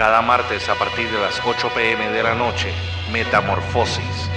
Cada 0.00 0.22
martes 0.22 0.66
a 0.70 0.76
partir 0.76 1.10
de 1.10 1.18
las 1.18 1.42
8 1.44 1.72
pm 1.74 2.08
de 2.08 2.22
la 2.22 2.34
noche, 2.34 2.72
Metamorfosis, 3.12 4.30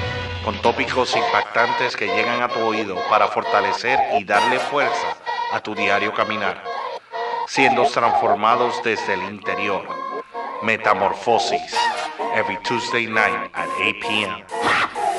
con 0.44 0.62
tópicos 0.62 1.16
impactantes 1.16 1.96
que 1.96 2.06
llegan 2.06 2.42
a 2.42 2.50
tu 2.50 2.60
oído 2.60 2.98
para 3.10 3.30
fortalecer 3.30 3.98
y 4.20 4.26
darle 4.26 4.60
fuerza 4.60 5.16
a 5.54 5.62
tu 5.62 5.74
diario 5.74 6.14
caminar, 6.14 6.62
siendo 7.48 7.86
transformados 7.86 8.84
desde 8.84 9.14
el 9.14 9.24
interior. 9.24 9.88
Metamorfosis, 10.64 11.78
every 12.36 12.58
Tuesday 12.64 13.08
night 13.08 13.50
at 13.54 13.70
8 13.80 14.02
p.m. 14.02 14.44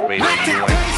Radio 0.06 0.93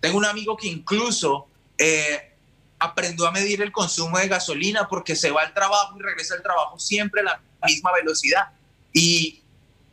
Tengo 0.00 0.18
un 0.18 0.24
amigo 0.24 0.56
que 0.56 0.68
incluso 0.68 1.48
eh, 1.78 2.34
aprendió 2.78 3.26
a 3.26 3.30
medir 3.30 3.62
el 3.62 3.72
consumo 3.72 4.18
de 4.18 4.28
gasolina 4.28 4.88
porque 4.88 5.14
se 5.14 5.30
va 5.30 5.42
al 5.42 5.54
trabajo 5.54 5.96
y 5.98 6.02
regresa 6.02 6.34
al 6.34 6.42
trabajo 6.42 6.78
siempre 6.78 7.20
a 7.20 7.24
la 7.24 7.40
misma 7.66 7.90
velocidad. 7.92 8.48
Y 8.92 9.42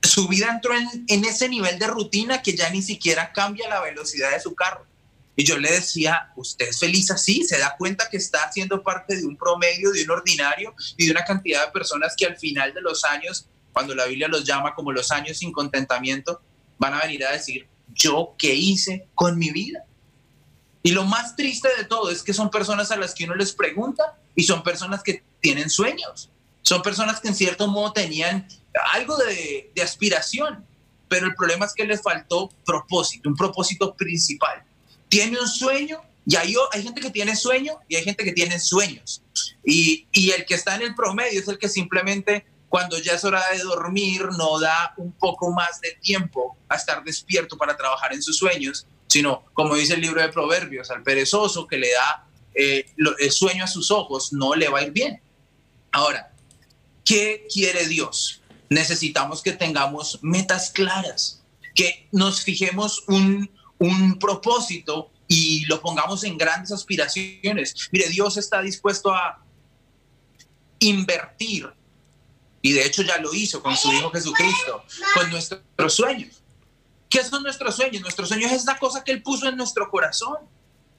su 0.02 0.28
vida 0.28 0.50
entró 0.50 0.76
en, 0.76 1.06
en 1.08 1.26
ese 1.26 1.50
nivel 1.50 1.78
de 1.78 1.88
rutina 1.88 2.42
que 2.42 2.56
ya 2.56 2.70
ni 2.70 2.82
siquiera 2.82 3.32
cambia 3.34 3.70
la 3.70 3.82
velocidad 3.82 4.32
de 4.32 4.40
su 4.40 4.56
carro. 4.56 4.86
Y 5.40 5.44
yo 5.44 5.60
le 5.60 5.72
decía, 5.72 6.32
¿usted 6.36 6.70
es 6.70 6.80
feliz 6.80 7.12
así? 7.12 7.44
¿Se 7.44 7.60
da 7.60 7.76
cuenta 7.78 8.10
que 8.10 8.18
está 8.18 8.44
haciendo 8.44 8.82
parte 8.82 9.16
de 9.16 9.24
un 9.24 9.38
promedio, 9.38 9.92
de 9.92 10.04
un 10.04 10.10
ordinario 10.10 10.74
y 10.98 11.06
de 11.06 11.12
una 11.12 11.26
cantidad 11.26 11.68
de 11.68 11.72
personas 11.72 12.16
que 12.18 12.26
al 12.26 12.38
final 12.38 12.74
de 12.74 12.82
los 12.82 13.06
años, 13.06 13.48
cuando 13.72 13.94
la 13.94 14.06
Biblia 14.06 14.28
los 14.28 14.46
llama 14.46 14.74
como 14.74 14.92
los 14.92 15.12
años 15.12 15.38
sin 15.38 15.52
contentamiento, 15.52 16.42
van 16.80 16.96
a 16.96 17.02
venir 17.02 17.24
a 17.24 17.34
decir, 17.34 17.68
¿yo 17.94 18.34
qué 18.36 18.56
hice 18.56 19.08
con 19.14 19.38
mi 19.38 19.52
vida? 19.52 19.86
Y 20.83 20.92
lo 20.92 21.03
más 21.03 21.36
triste 21.36 21.70
de 21.78 21.86
todo 21.86 22.09
es 22.09 22.23
que 22.23 22.33
son 22.33 22.50
personas 22.50 22.92
a 22.92 22.97
las 22.97 23.14
que 23.14 23.25
uno 23.25 23.36
les 23.36 23.52
pregunta 23.52 24.17
y 24.36 24.44
son 24.44 24.64
personas 24.64 25.03
que 25.03 25.23
tienen 25.42 25.69
sueños. 25.69 26.30
Son 26.61 26.81
personas 26.81 27.19
que 27.19 27.30
en 27.30 27.36
cierto 27.36 27.67
modo 27.67 27.94
tenían 27.94 28.47
algo 28.94 29.17
de, 29.17 29.72
aspiración, 29.81 30.66
pero 31.08 31.28
el 31.28 31.36
problema 31.36 31.66
es 31.66 31.73
que 31.73 31.86
les 31.86 32.02
faltó 32.02 32.50
propósito, 32.66 33.30
un 33.30 33.36
propósito 33.36 33.95
principal. 33.95 34.64
Tiene 35.09 35.39
un 35.39 35.47
sueño 35.47 36.02
y 36.25 36.36
hay, 36.36 36.53
hay 36.73 36.84
gente 36.84 37.02
que 37.02 37.09
tiene 37.09 37.36
sueño 37.36 37.80
y 37.88 37.95
hay 37.95 38.03
gente 38.03 38.23
que 38.23 38.34
tiene 38.34 38.59
sueños. 38.59 39.23
Y, 39.66 40.08
y 40.12 40.31
el 40.31 40.45
que 40.45 40.56
está 40.56 40.75
en 40.75 40.81
el 40.84 40.95
promedio 40.95 41.39
es 41.39 41.47
el 41.47 41.58
que 41.58 41.69
simplemente 41.69 42.45
cuando 42.69 42.97
ya 43.00 43.14
es 43.14 43.23
hora 43.23 43.41
de 43.52 43.59
dormir 43.59 44.28
no 44.38 44.59
da 44.59 44.94
un 44.97 45.12
poco 45.14 45.52
más 45.52 45.80
de 45.81 45.97
tiempo 46.02 46.58
a 46.67 46.75
estar 46.75 47.03
despierto 47.03 47.58
para 47.58 47.78
trabajar 47.78 48.14
en 48.14 48.22
sus 48.22 48.38
sueños, 48.38 48.86
sino, 49.08 49.45
como 49.53 49.75
dice 49.75 49.94
el 49.95 50.02
libro 50.02 50.22
de 50.22 50.30
Proverbios, 50.30 50.91
al 50.91 51.03
perezoso 51.03 51.67
que 51.67 51.77
le 51.77 51.91
da 51.91 52.27
eh, 52.53 52.86
el 53.19 53.31
sueño 53.31 53.63
a 53.63 53.67
sus 53.67 53.91
ojos, 53.91 54.33
no 54.33 54.55
le 54.55 54.67
va 54.69 54.80
a 54.80 54.83
ir 54.83 54.91
bien. 54.91 55.22
Ahora, 55.91 56.33
¿qué 57.05 57.47
quiere 57.52 57.88
Dios? 57.88 58.41
Necesitamos 58.69 59.41
que 59.41 59.53
tengamos 59.53 60.19
metas 60.22 60.72
claras, 60.72 61.41
que 61.73 62.08
nos 62.11 62.41
fijemos 62.41 63.03
un, 63.08 63.50
un 63.78 64.19
propósito 64.19 65.11
y 65.28 65.66
lo 65.66 65.81
pongamos 65.81 66.23
en 66.23 66.38
grandes 66.38 66.72
aspiraciones. 66.72 67.75
Mire, 67.91 68.09
Dios 68.09 68.38
está 68.38 68.61
dispuesto 68.61 69.13
a 69.13 69.44
invertir, 70.80 71.69
y 72.61 72.73
de 72.73 72.85
hecho 72.85 73.02
ya 73.02 73.17
lo 73.17 73.33
hizo 73.33 73.61
con 73.61 73.78
su 73.78 73.91
Hijo 73.94 74.11
Jesucristo, 74.11 74.83
con 75.13 75.30
nuestros 75.30 75.94
sueños. 75.94 76.41
¿Qué 77.09 77.23
son 77.23 77.44
nuestros 77.44 77.75
sueños? 77.75 78.01
Nuestros 78.01 78.29
sueños 78.29 78.51
es 78.51 78.66
la 78.66 78.78
cosa 78.78 79.03
que 79.03 79.12
Él 79.12 79.23
puso 79.23 79.47
en 79.47 79.56
nuestro 79.56 79.90
corazón, 79.90 80.38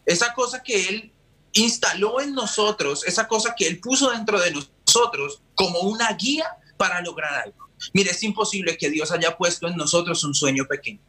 esa 0.06 0.32
cosa 0.34 0.62
que 0.62 0.88
Él 0.88 1.12
instaló 1.52 2.20
en 2.20 2.34
nosotros, 2.34 3.04
esa 3.06 3.26
cosa 3.28 3.54
que 3.56 3.66
Él 3.66 3.80
puso 3.80 4.10
dentro 4.10 4.40
de 4.40 4.52
nosotros 4.52 5.42
como 5.54 5.80
una 5.80 6.12
guía 6.12 6.46
para 6.76 7.00
lograr 7.02 7.34
algo. 7.44 7.68
Mire, 7.92 8.10
es 8.10 8.22
imposible 8.22 8.76
que 8.76 8.90
Dios 8.90 9.12
haya 9.12 9.36
puesto 9.36 9.68
en 9.68 9.76
nosotros 9.76 10.24
un 10.24 10.34
sueño 10.34 10.64
pequeño. 10.66 11.00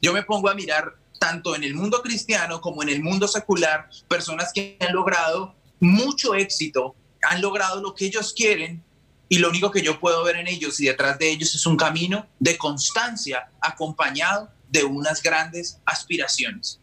Yo 0.00 0.12
me 0.12 0.22
pongo 0.22 0.48
a 0.48 0.54
mirar 0.54 0.94
tanto 1.18 1.54
en 1.54 1.64
el 1.64 1.74
mundo 1.74 2.00
cristiano 2.02 2.60
como 2.60 2.82
en 2.82 2.88
el 2.88 3.02
mundo 3.02 3.26
secular, 3.26 3.88
personas 4.06 4.52
que 4.52 4.76
han 4.80 4.94
logrado 4.94 5.54
mucho 5.80 6.34
éxito, 6.34 6.94
han 7.22 7.42
logrado 7.42 7.80
lo 7.80 7.94
que 7.94 8.06
ellos 8.06 8.32
quieren 8.32 8.84
y 9.28 9.38
lo 9.38 9.48
único 9.50 9.70
que 9.70 9.82
yo 9.82 10.00
puedo 10.00 10.24
ver 10.24 10.36
en 10.36 10.48
ellos 10.48 10.80
y 10.80 10.86
detrás 10.86 11.18
de 11.18 11.30
ellos 11.30 11.54
es 11.54 11.66
un 11.66 11.76
camino 11.76 12.26
de 12.38 12.56
constancia 12.56 13.50
acompañado 13.60 14.50
de 14.68 14.84
unas 14.84 15.22
grandes 15.22 15.78
aspiraciones. 15.84 16.80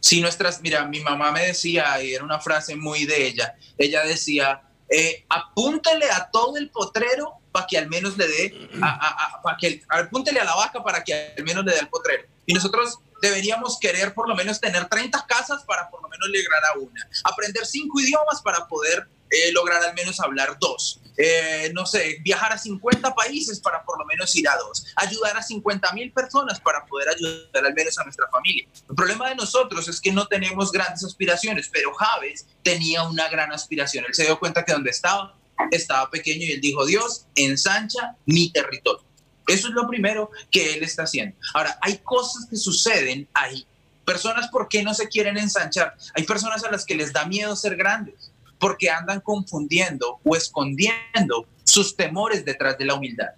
Si 0.00 0.20
nuestras, 0.20 0.60
mira, 0.60 0.84
mi 0.86 1.00
mamá 1.00 1.32
me 1.32 1.46
decía, 1.46 2.00
y 2.02 2.12
era 2.12 2.24
una 2.24 2.38
frase 2.38 2.76
muy 2.76 3.06
de 3.06 3.26
ella, 3.26 3.54
ella 3.78 4.04
decía, 4.04 4.62
eh, 4.88 5.24
apúntele 5.28 6.10
a 6.10 6.30
todo 6.30 6.56
el 6.56 6.70
potrero 6.70 7.38
para 7.50 7.66
que 7.66 7.78
al 7.78 7.88
menos 7.88 8.16
le 8.16 8.28
dé, 8.28 8.68
a, 8.82 9.40
apúntele 9.88 10.40
a 10.40 10.44
la 10.44 10.54
vaca 10.54 10.82
para 10.82 11.02
que 11.02 11.34
al 11.36 11.44
menos 11.44 11.64
le 11.64 11.72
dé 11.72 11.78
al 11.78 11.88
potrero. 11.88 12.24
Y 12.46 12.52
nosotros 12.52 12.98
deberíamos 13.22 13.78
querer 13.80 14.12
por 14.12 14.28
lo 14.28 14.34
menos 14.34 14.60
tener 14.60 14.86
30 14.86 15.24
casas 15.26 15.64
para 15.64 15.88
por 15.88 16.02
lo 16.02 16.08
menos 16.08 16.28
lograr 16.28 16.64
a 16.66 16.78
una, 16.78 17.08
aprender 17.24 17.64
cinco 17.64 18.00
idiomas 18.00 18.42
para 18.42 18.66
poder 18.66 19.08
eh, 19.30 19.52
lograr 19.52 19.82
al 19.82 19.94
menos 19.94 20.20
hablar 20.20 20.56
dos. 20.60 21.00
Eh, 21.16 21.70
no 21.72 21.86
sé, 21.86 22.18
viajar 22.22 22.52
a 22.52 22.58
50 22.58 23.14
países 23.14 23.60
para 23.60 23.84
por 23.84 23.98
lo 23.98 24.04
menos 24.04 24.34
ir 24.34 24.48
a 24.48 24.56
dos. 24.56 24.86
Ayudar 24.96 25.36
a 25.36 25.42
50 25.42 25.92
mil 25.92 26.12
personas 26.12 26.60
para 26.60 26.84
poder 26.86 27.08
ayudar 27.08 27.64
al 27.64 27.74
menos 27.74 27.98
a 27.98 28.04
nuestra 28.04 28.28
familia. 28.30 28.66
El 28.88 28.94
problema 28.94 29.28
de 29.28 29.36
nosotros 29.36 29.86
es 29.88 30.00
que 30.00 30.12
no 30.12 30.26
tenemos 30.26 30.72
grandes 30.72 31.04
aspiraciones, 31.04 31.68
pero 31.72 31.94
Javes 31.94 32.46
tenía 32.62 33.04
una 33.04 33.28
gran 33.28 33.52
aspiración. 33.52 34.04
Él 34.06 34.14
se 34.14 34.24
dio 34.24 34.38
cuenta 34.38 34.64
que 34.64 34.72
donde 34.72 34.90
estaba, 34.90 35.36
estaba 35.70 36.10
pequeño 36.10 36.46
y 36.46 36.52
él 36.52 36.60
dijo, 36.60 36.84
Dios, 36.84 37.26
ensancha 37.36 38.16
mi 38.26 38.50
territorio. 38.50 39.04
Eso 39.46 39.68
es 39.68 39.74
lo 39.74 39.86
primero 39.86 40.30
que 40.50 40.74
él 40.74 40.82
está 40.82 41.02
haciendo. 41.04 41.36
Ahora, 41.52 41.78
hay 41.82 41.98
cosas 41.98 42.46
que 42.48 42.56
suceden 42.56 43.28
ahí. 43.34 43.66
Personas, 44.04 44.48
¿por 44.48 44.68
qué 44.68 44.82
no 44.82 44.94
se 44.94 45.08
quieren 45.08 45.36
ensanchar? 45.36 45.96
Hay 46.14 46.24
personas 46.24 46.64
a 46.64 46.70
las 46.70 46.84
que 46.84 46.94
les 46.94 47.12
da 47.12 47.26
miedo 47.26 47.54
ser 47.56 47.76
grandes 47.76 48.32
porque 48.64 48.88
andan 48.88 49.20
confundiendo 49.20 50.20
o 50.24 50.34
escondiendo 50.34 51.46
sus 51.64 51.94
temores 51.94 52.46
detrás 52.46 52.78
de 52.78 52.86
la 52.86 52.94
humildad. 52.94 53.28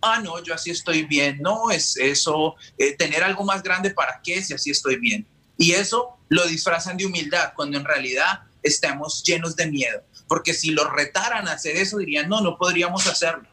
Ah, 0.00 0.18
no, 0.18 0.42
yo 0.42 0.54
así 0.54 0.70
estoy 0.70 1.02
bien. 1.02 1.42
No, 1.42 1.70
es 1.70 1.94
eso, 1.98 2.54
eh, 2.78 2.96
tener 2.96 3.22
algo 3.22 3.44
más 3.44 3.62
grande 3.62 3.90
para 3.90 4.22
qué 4.24 4.42
si 4.42 4.54
así 4.54 4.70
estoy 4.70 4.96
bien. 4.96 5.26
Y 5.58 5.72
eso 5.72 6.16
lo 6.30 6.46
disfrazan 6.46 6.96
de 6.96 7.04
humildad 7.04 7.52
cuando 7.54 7.76
en 7.76 7.84
realidad 7.84 8.44
estamos 8.62 9.22
llenos 9.22 9.56
de 9.56 9.66
miedo. 9.66 10.02
Porque 10.26 10.54
si 10.54 10.70
los 10.70 10.90
retaran 10.90 11.48
a 11.48 11.52
hacer 11.52 11.76
eso, 11.76 11.98
dirían, 11.98 12.30
no, 12.30 12.40
no 12.40 12.56
podríamos 12.56 13.06
hacerlo. 13.06 13.46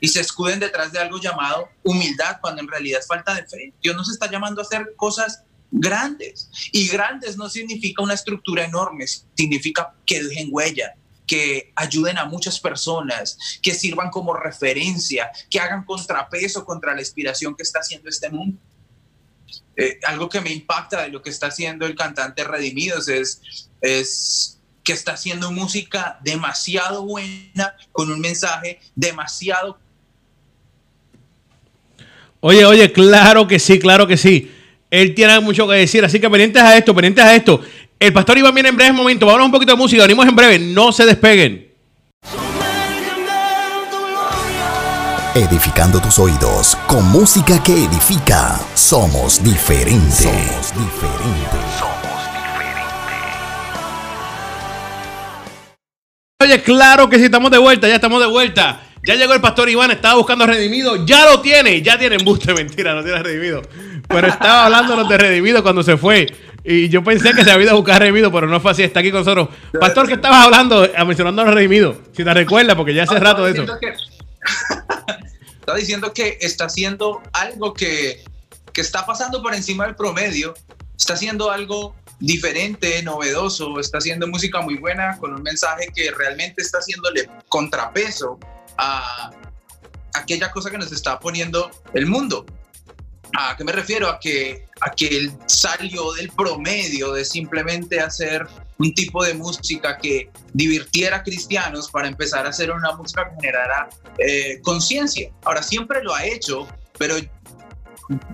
Y 0.00 0.08
se 0.08 0.20
escuden 0.20 0.58
detrás 0.58 0.90
de 0.90 0.98
algo 0.98 1.20
llamado 1.20 1.68
humildad 1.84 2.38
cuando 2.40 2.60
en 2.60 2.66
realidad 2.66 2.98
es 2.98 3.06
falta 3.06 3.34
de 3.34 3.46
fe. 3.46 3.72
Dios 3.80 3.94
nos 3.94 4.10
está 4.10 4.28
llamando 4.28 4.62
a 4.62 4.64
hacer 4.64 4.94
cosas 4.96 5.44
grandes. 5.70 6.50
Y 6.72 6.88
grandes 6.88 7.36
no 7.36 7.48
significa 7.48 8.02
una 8.02 8.14
estructura 8.14 8.64
enorme, 8.64 9.06
significa 9.06 9.94
que 10.04 10.22
dejen 10.22 10.48
huella, 10.50 10.94
que 11.26 11.72
ayuden 11.76 12.18
a 12.18 12.24
muchas 12.24 12.58
personas, 12.58 13.38
que 13.62 13.72
sirvan 13.72 14.10
como 14.10 14.34
referencia, 14.34 15.30
que 15.48 15.60
hagan 15.60 15.84
contrapeso 15.84 16.64
contra 16.64 16.94
la 16.94 17.00
inspiración 17.00 17.54
que 17.54 17.62
está 17.62 17.80
haciendo 17.80 18.08
este 18.08 18.30
mundo. 18.30 18.58
Eh, 19.76 19.98
algo 20.06 20.28
que 20.28 20.40
me 20.40 20.52
impacta 20.52 21.02
de 21.02 21.08
lo 21.08 21.22
que 21.22 21.30
está 21.30 21.46
haciendo 21.46 21.86
el 21.86 21.94
cantante 21.94 22.44
Redimidos 22.44 23.08
es, 23.08 23.70
es 23.80 24.58
que 24.82 24.92
está 24.92 25.12
haciendo 25.12 25.52
música 25.52 26.18
demasiado 26.22 27.04
buena, 27.04 27.76
con 27.92 28.10
un 28.10 28.20
mensaje 28.20 28.80
demasiado... 28.94 29.78
Oye, 32.40 32.64
oye, 32.64 32.90
claro 32.90 33.46
que 33.46 33.58
sí, 33.58 33.78
claro 33.78 34.06
que 34.06 34.16
sí. 34.16 34.50
Él 34.90 35.14
tiene 35.14 35.38
mucho 35.40 35.68
que 35.68 35.74
decir, 35.74 36.04
así 36.04 36.18
que 36.18 36.28
pendientes 36.28 36.62
a 36.62 36.76
esto, 36.76 36.94
pendientes 36.94 37.24
a 37.24 37.34
esto. 37.34 37.60
El 37.98 38.12
pastor 38.12 38.38
Iván 38.38 38.54
viene 38.54 38.70
en 38.70 38.76
breve 38.76 38.92
momento. 38.92 39.26
Vamos 39.26 39.42
a 39.42 39.44
un 39.44 39.52
poquito 39.52 39.72
de 39.72 39.78
música, 39.78 40.02
venimos 40.02 40.26
en 40.26 40.34
breve. 40.34 40.58
No 40.58 40.90
se 40.90 41.06
despeguen. 41.06 41.68
Edificando 45.34 46.00
tus 46.00 46.18
oídos 46.18 46.76
con 46.88 47.04
música 47.08 47.62
que 47.62 47.72
edifica. 47.84 48.58
Somos 48.74 49.42
diferentes. 49.44 50.24
Somos 50.24 50.74
diferentes. 50.74 51.60
Oye, 56.42 56.62
claro 56.62 57.08
que 57.08 57.18
sí, 57.18 57.26
estamos 57.26 57.50
de 57.50 57.58
vuelta, 57.58 57.86
ya 57.86 57.94
estamos 57.96 58.18
de 58.20 58.26
vuelta. 58.26 58.80
Ya 59.04 59.14
llegó 59.14 59.34
el 59.34 59.40
pastor 59.40 59.68
Iván, 59.68 59.90
estaba 59.90 60.14
buscando 60.14 60.46
Redimido, 60.46 61.06
ya 61.06 61.24
lo 61.26 61.40
tiene, 61.40 61.80
ya 61.80 61.98
tiene 61.98 62.16
embuste, 62.16 62.52
mentira, 62.54 62.94
no 62.94 63.04
tiene 63.04 63.22
Redimido. 63.22 63.62
Pero 64.10 64.26
estaba 64.26 64.66
hablándonos 64.66 65.08
de 65.08 65.16
Redimido 65.16 65.62
cuando 65.62 65.82
se 65.82 65.96
fue. 65.96 66.26
Y 66.64 66.88
yo 66.88 67.02
pensé 67.02 67.32
que 67.32 67.42
se 67.44 67.50
había 67.50 67.64
ido 67.64 67.72
a 67.72 67.76
buscar 67.76 67.96
a 67.96 67.98
Redimido, 68.00 68.30
pero 68.32 68.46
no 68.46 68.60
fue 68.60 68.72
así. 68.72 68.82
Está 68.82 69.00
aquí 69.00 69.10
con 69.10 69.20
nosotros. 69.20 69.48
Pastor, 69.80 70.06
¿qué 70.08 70.14
estabas 70.14 70.44
hablando? 70.44 70.86
Ah, 70.96 71.04
mencionando 71.04 71.42
a 71.42 71.44
los 71.46 71.54
Redimidos. 71.54 71.96
Si 72.14 72.24
te 72.24 72.34
recuerdas, 72.34 72.76
porque 72.76 72.92
ya 72.92 73.04
hace 73.04 73.14
No, 73.14 73.20
rato 73.20 73.44
de 73.44 73.52
eso. 73.52 73.78
que- 73.80 73.94
está 75.60 75.74
diciendo 75.74 76.12
que 76.12 76.38
está 76.40 76.64
haciendo 76.66 77.22
algo 77.32 77.72
que, 77.72 78.22
que 78.72 78.80
está 78.80 79.06
pasando 79.06 79.42
por 79.42 79.54
encima 79.54 79.86
del 79.86 79.94
promedio, 79.94 80.54
está 80.98 81.14
haciendo 81.14 81.50
algo 81.50 81.94
diferente, 82.18 83.02
novedoso, 83.02 83.78
está 83.80 83.98
haciendo 83.98 84.26
música 84.26 84.60
muy 84.60 84.76
buena 84.76 85.16
con 85.18 85.32
un 85.32 85.42
mensaje 85.42 85.88
que 85.94 86.10
realmente 86.10 86.62
está 86.62 86.78
haciéndole 86.78 87.28
contrapeso 87.48 88.38
a 88.76 89.30
aquella 90.14 90.50
cosa 90.50 90.70
que 90.70 90.78
nos 90.78 90.92
está 90.92 91.18
poniendo 91.18 91.70
el 91.94 92.06
mundo. 92.06 92.44
¿A 93.48 93.56
qué 93.56 93.64
me 93.64 93.72
refiero? 93.72 94.08
A 94.08 94.20
que, 94.20 94.66
a 94.82 94.90
que 94.90 95.08
él 95.08 95.32
salió 95.46 96.12
del 96.12 96.30
promedio 96.30 97.12
de 97.12 97.24
simplemente 97.24 97.98
hacer 97.98 98.46
un 98.76 98.92
tipo 98.92 99.24
de 99.24 99.32
música 99.32 99.96
que 99.96 100.30
divirtiera 100.52 101.18
a 101.18 101.22
cristianos 101.22 101.90
para 101.90 102.08
empezar 102.08 102.44
a 102.44 102.50
hacer 102.50 102.70
una 102.70 102.92
música 102.92 103.30
que 103.30 103.36
generara 103.36 103.88
eh, 104.18 104.60
conciencia. 104.62 105.30
Ahora, 105.44 105.62
siempre 105.62 106.02
lo 106.02 106.14
ha 106.14 106.24
hecho, 106.26 106.68
pero 106.98 107.16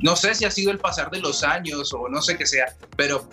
no 0.03 0.17
sé 0.17 0.35
si 0.35 0.45
ha 0.45 0.51
sido 0.51 0.73
el 0.73 0.79
pasar 0.79 1.11
de 1.11 1.21
los 1.21 1.45
años 1.45 1.93
o 1.93 2.09
no 2.09 2.21
sé 2.21 2.37
qué 2.37 2.47
sea, 2.47 2.75
pero, 2.97 3.29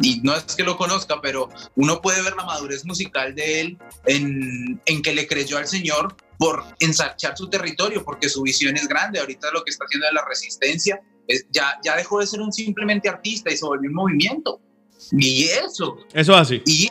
y 0.00 0.20
no 0.22 0.34
es 0.34 0.44
que 0.56 0.64
lo 0.64 0.76
conozca, 0.76 1.20
pero 1.20 1.50
uno 1.76 2.00
puede 2.00 2.22
ver 2.22 2.34
la 2.34 2.44
madurez 2.44 2.84
musical 2.84 3.34
de 3.34 3.60
él 3.60 3.78
en, 4.06 4.80
en 4.86 5.02
que 5.02 5.14
le 5.14 5.26
creyó 5.28 5.58
al 5.58 5.68
Señor 5.68 6.16
por 6.38 6.64
ensanchar 6.80 7.36
su 7.36 7.48
territorio, 7.48 8.02
porque 8.04 8.28
su 8.28 8.42
visión 8.42 8.76
es 8.76 8.88
grande. 8.88 9.20
Ahorita 9.20 9.52
lo 9.52 9.62
que 9.62 9.70
está 9.70 9.84
haciendo 9.84 10.08
de 10.08 10.14
la 10.14 10.24
resistencia 10.26 11.00
es, 11.28 11.46
ya, 11.50 11.78
ya 11.84 11.96
dejó 11.96 12.20
de 12.20 12.26
ser 12.26 12.40
un 12.40 12.52
simplemente 12.52 13.08
artista 13.08 13.50
y 13.52 13.56
se 13.56 13.64
volvió 13.64 13.88
un 13.90 13.96
movimiento. 13.96 14.60
Y 15.12 15.44
eso, 15.44 15.96
Eso 16.12 16.32
es 16.34 16.38
así. 16.38 16.62
y 16.66 16.88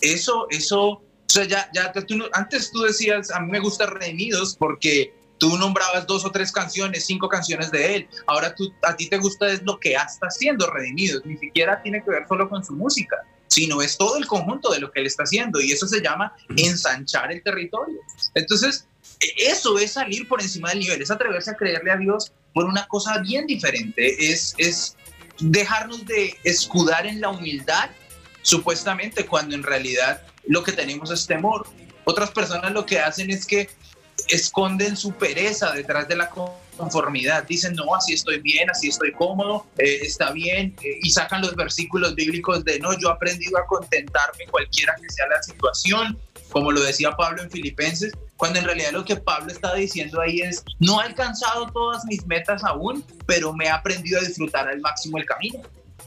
eso, 0.00 0.46
eso, 0.50 0.82
o 0.88 1.02
sea, 1.26 1.44
ya, 1.44 1.70
ya 1.74 1.92
tú 1.92 2.16
antes 2.32 2.70
tú 2.70 2.80
decías, 2.82 3.30
a 3.30 3.40
mí 3.40 3.50
me 3.50 3.60
gusta 3.60 3.86
Redimidos 3.86 4.56
porque 4.56 5.14
tú 5.38 5.56
nombrabas 5.58 6.06
dos 6.06 6.24
o 6.24 6.30
tres 6.30 6.52
canciones, 6.52 7.04
cinco 7.06 7.28
canciones 7.28 7.70
de 7.70 7.96
él. 7.96 8.08
Ahora 8.26 8.54
tú, 8.54 8.72
a 8.82 8.96
ti 8.96 9.08
te 9.08 9.18
gusta 9.18 9.50
es 9.52 9.62
lo 9.62 9.78
que 9.78 9.92
está 9.92 10.26
haciendo 10.26 10.70
Redimidos, 10.70 11.24
ni 11.26 11.36
siquiera 11.36 11.82
tiene 11.82 12.02
que 12.02 12.10
ver 12.10 12.26
solo 12.28 12.48
con 12.48 12.64
su 12.64 12.72
música, 12.74 13.16
sino 13.46 13.82
es 13.82 13.96
todo 13.98 14.16
el 14.16 14.26
conjunto 14.26 14.70
de 14.72 14.80
lo 14.80 14.90
que 14.90 15.00
él 15.00 15.06
está 15.06 15.24
haciendo 15.24 15.60
y 15.60 15.72
eso 15.72 15.86
se 15.86 16.00
llama 16.00 16.32
ensanchar 16.56 17.30
el 17.32 17.42
territorio. 17.42 17.98
Entonces, 18.34 18.86
e- 19.20 19.50
eso 19.50 19.78
es 19.78 19.92
salir 19.92 20.26
por 20.28 20.40
encima 20.40 20.70
del 20.70 20.80
nivel, 20.80 21.02
es 21.02 21.10
atreverse 21.10 21.50
a 21.50 21.56
creerle 21.56 21.90
a 21.90 21.96
Dios 21.96 22.32
por 22.52 22.64
una 22.64 22.86
cosa 22.86 23.18
bien 23.18 23.46
diferente, 23.46 24.32
es, 24.32 24.54
es 24.58 24.96
dejarnos 25.40 26.04
de 26.06 26.36
escudar 26.44 27.06
en 27.06 27.20
la 27.20 27.30
humildad 27.30 27.90
supuestamente 28.42 29.26
cuando 29.26 29.54
en 29.54 29.62
realidad 29.62 30.22
lo 30.46 30.62
que 30.62 30.72
tenemos 30.72 31.10
es 31.10 31.26
temor. 31.26 31.66
Otras 32.04 32.30
personas 32.30 32.72
lo 32.72 32.86
que 32.86 32.98
hacen 32.98 33.30
es 33.30 33.46
que 33.46 33.68
esconden 34.28 34.96
su 34.96 35.12
pereza 35.12 35.72
detrás 35.72 36.08
de 36.08 36.16
la 36.16 36.30
conformidad. 36.76 37.44
Dicen, 37.44 37.74
no, 37.74 37.94
así 37.94 38.14
estoy 38.14 38.40
bien, 38.40 38.68
así 38.70 38.88
estoy 38.88 39.12
cómodo, 39.12 39.66
eh, 39.78 40.00
está 40.02 40.32
bien, 40.32 40.74
eh, 40.82 40.98
y 41.02 41.10
sacan 41.10 41.42
los 41.42 41.54
versículos 41.54 42.14
bíblicos 42.14 42.64
de, 42.64 42.78
no, 42.78 42.98
yo 42.98 43.08
he 43.08 43.12
aprendido 43.12 43.58
a 43.58 43.66
contentarme 43.66 44.46
cualquiera 44.50 44.94
que 45.00 45.10
sea 45.10 45.26
la 45.28 45.42
situación, 45.42 46.18
como 46.50 46.72
lo 46.72 46.80
decía 46.80 47.12
Pablo 47.12 47.42
en 47.42 47.50
Filipenses, 47.50 48.12
cuando 48.40 48.58
en 48.58 48.64
realidad 48.64 48.92
lo 48.92 49.04
que 49.04 49.16
Pablo 49.16 49.52
está 49.52 49.74
diciendo 49.74 50.18
ahí 50.18 50.40
es, 50.40 50.64
no 50.78 51.02
he 51.02 51.04
alcanzado 51.04 51.66
todas 51.66 52.06
mis 52.06 52.26
metas 52.26 52.64
aún, 52.64 53.04
pero 53.26 53.52
me 53.52 53.66
he 53.66 53.68
aprendido 53.68 54.18
a 54.18 54.24
disfrutar 54.24 54.66
al 54.66 54.80
máximo 54.80 55.18
el 55.18 55.26
camino. 55.26 55.60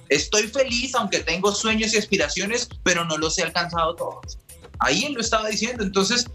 Estoy 0.09 0.47
feliz 0.47 0.95
aunque 0.95 1.19
tengo 1.19 1.53
sueños 1.53 1.93
y 1.93 1.97
aspiraciones, 1.97 2.67
pero 2.81 3.05
no 3.05 3.19
los 3.19 3.37
he 3.37 3.43
alcanzado 3.43 3.95
todos. 3.95 4.39
Ahí 4.79 5.03
él 5.03 5.13
lo 5.13 5.21
estaba 5.21 5.47
diciendo. 5.47 5.83
Entonces, 5.83 6.25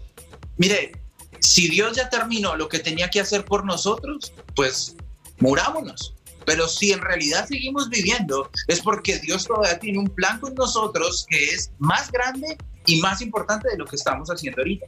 mire, 0.55 0.93
si 1.41 1.67
Dios 1.67 1.97
ya 1.97 2.09
terminó 2.09 2.55
lo 2.55 2.69
que 2.69 2.79
tenía 2.79 3.09
que 3.09 3.19
hacer 3.19 3.43
por 3.43 3.65
nosotros, 3.65 4.31
pues 4.55 4.95
murámonos. 5.39 6.15
Pero 6.45 6.69
si 6.69 6.93
en 6.93 7.01
realidad 7.01 7.45
seguimos 7.45 7.89
viviendo, 7.89 8.49
es 8.69 8.79
porque 8.79 9.19
Dios 9.19 9.45
todavía 9.45 9.77
tiene 9.77 9.99
un 9.99 10.07
plan 10.07 10.39
con 10.39 10.55
nosotros 10.55 11.25
que 11.29 11.49
es 11.49 11.71
más 11.77 12.09
grande 12.09 12.57
y 12.85 13.01
más 13.01 13.21
importante 13.21 13.69
de 13.69 13.77
lo 13.77 13.85
que 13.85 13.97
estamos 13.97 14.29
haciendo 14.29 14.61
ahorita. 14.61 14.85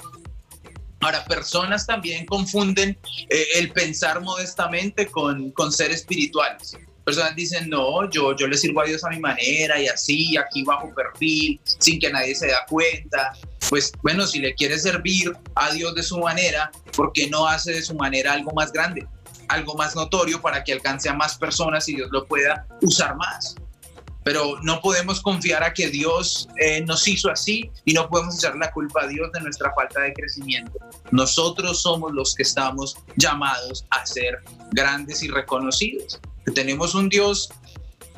Ahora, 1.02 1.26
personas 1.26 1.88
también 1.88 2.26
confunden 2.28 2.98
eh, 3.30 3.46
el 3.56 3.72
pensar 3.72 4.22
modestamente 4.22 5.08
con, 5.08 5.52
con 5.52 5.72
ser 5.72 5.92
espirituales. 5.92 6.78
Personas 7.04 7.36
dicen, 7.36 7.68
no, 7.70 8.08
yo, 8.12 8.36
yo 8.36 8.48
le 8.48 8.56
sirvo 8.56 8.82
a 8.82 8.86
Dios 8.86 9.04
a 9.04 9.10
mi 9.10 9.20
manera 9.20 9.82
y 9.82 9.88
así, 9.88 10.38
aquí 10.38 10.64
bajo 10.64 10.94
perfil, 10.94 11.60
sin 11.64 12.00
que 12.00 12.12
nadie 12.12 12.36
se 12.36 12.48
da 12.48 12.66
cuenta. 12.70 13.34
Pues 13.70 13.92
bueno, 14.04 14.28
si 14.28 14.40
le 14.40 14.54
quiere 14.54 14.78
servir 14.78 15.32
a 15.56 15.72
Dios 15.72 15.96
de 15.96 16.04
su 16.04 16.20
manera, 16.20 16.72
¿por 16.96 17.12
qué 17.14 17.28
no 17.28 17.48
hace 17.48 17.74
de 17.74 17.82
su 17.82 17.96
manera 17.96 18.34
algo 18.34 18.52
más 18.52 18.72
grande, 18.72 19.08
algo 19.48 19.74
más 19.74 19.96
notorio 19.96 20.40
para 20.40 20.64
que 20.64 20.74
alcance 20.74 21.10
a 21.10 21.14
más 21.14 21.36
personas 21.36 21.90
y 21.90 21.96
Dios 21.96 22.10
lo 22.12 22.26
pueda 22.28 22.68
usar 22.82 23.16
más? 23.16 23.56
Pero 24.24 24.60
no 24.62 24.82
podemos 24.82 25.22
confiar 25.22 25.64
a 25.64 25.74
que 25.74 25.90
Dios 25.90 26.48
eh, 26.58 26.82
nos 26.82 27.08
hizo 27.08 27.30
así 27.30 27.72
y 27.86 27.94
no 27.94 28.08
podemos 28.08 28.38
echar 28.38 28.56
la 28.56 28.72
culpa 28.72 29.04
a 29.04 29.08
Dios 29.08 29.32
de 29.32 29.42
nuestra 29.42 29.74
falta 29.74 30.02
de 30.02 30.14
crecimiento. 30.14 30.78
Nosotros 31.12 31.82
somos 31.82 32.12
los 32.14 32.36
que 32.36 32.44
estamos 32.44 32.96
llamados 33.16 33.86
a 33.90 34.06
ser 34.06 34.40
grandes 34.72 35.24
y 35.24 35.28
reconocidos. 35.28 36.20
Tenemos 36.54 36.94
un 36.94 37.10
Dios, 37.10 37.50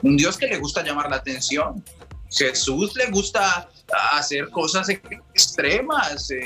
un 0.02 0.18
Dios 0.18 0.38
que 0.38 0.48
le 0.48 0.58
gusta 0.58 0.84
llamar 0.84 1.10
la 1.10 1.18
atención. 1.18 1.84
Jesús 2.30 2.96
le 2.96 3.10
gusta 3.12 3.70
hacer 4.14 4.50
cosas 4.50 4.90
extremas, 4.90 6.30
eh, 6.32 6.42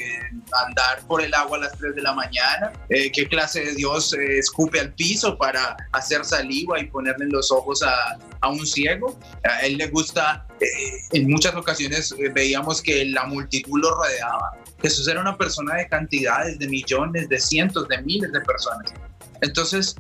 andar 0.65 1.01
por 1.07 1.21
el 1.21 1.33
agua 1.33 1.57
a 1.57 1.61
las 1.61 1.77
3 1.77 1.95
de 1.95 2.01
la 2.01 2.13
mañana. 2.13 2.71
Eh, 2.89 3.11
¿Qué 3.11 3.27
clase 3.27 3.63
de 3.63 3.75
Dios 3.75 4.13
eh, 4.13 4.39
escupe 4.39 4.79
al 4.79 4.93
piso 4.93 5.37
para 5.37 5.75
hacer 5.91 6.25
saliva 6.25 6.79
y 6.79 6.87
ponerle 6.87 7.25
en 7.25 7.31
los 7.31 7.51
ojos 7.51 7.83
a, 7.83 8.17
a 8.41 8.49
un 8.49 8.65
ciego? 8.65 9.17
A 9.43 9.65
él 9.65 9.77
le 9.77 9.87
gusta, 9.87 10.45
eh, 10.59 10.65
en 11.11 11.29
muchas 11.29 11.55
ocasiones 11.55 12.13
veíamos 12.33 12.81
que 12.81 13.05
la 13.05 13.25
multitud 13.25 13.79
lo 13.81 13.95
rodeaba. 13.95 14.51
Jesús 14.81 15.07
era 15.07 15.21
una 15.21 15.37
persona 15.37 15.75
de 15.75 15.87
cantidades, 15.87 16.59
de 16.59 16.67
millones, 16.67 17.29
de 17.29 17.39
cientos, 17.39 17.87
de 17.87 18.01
miles 18.01 18.31
de 18.31 18.41
personas. 18.41 18.93
Entonces, 19.41 19.95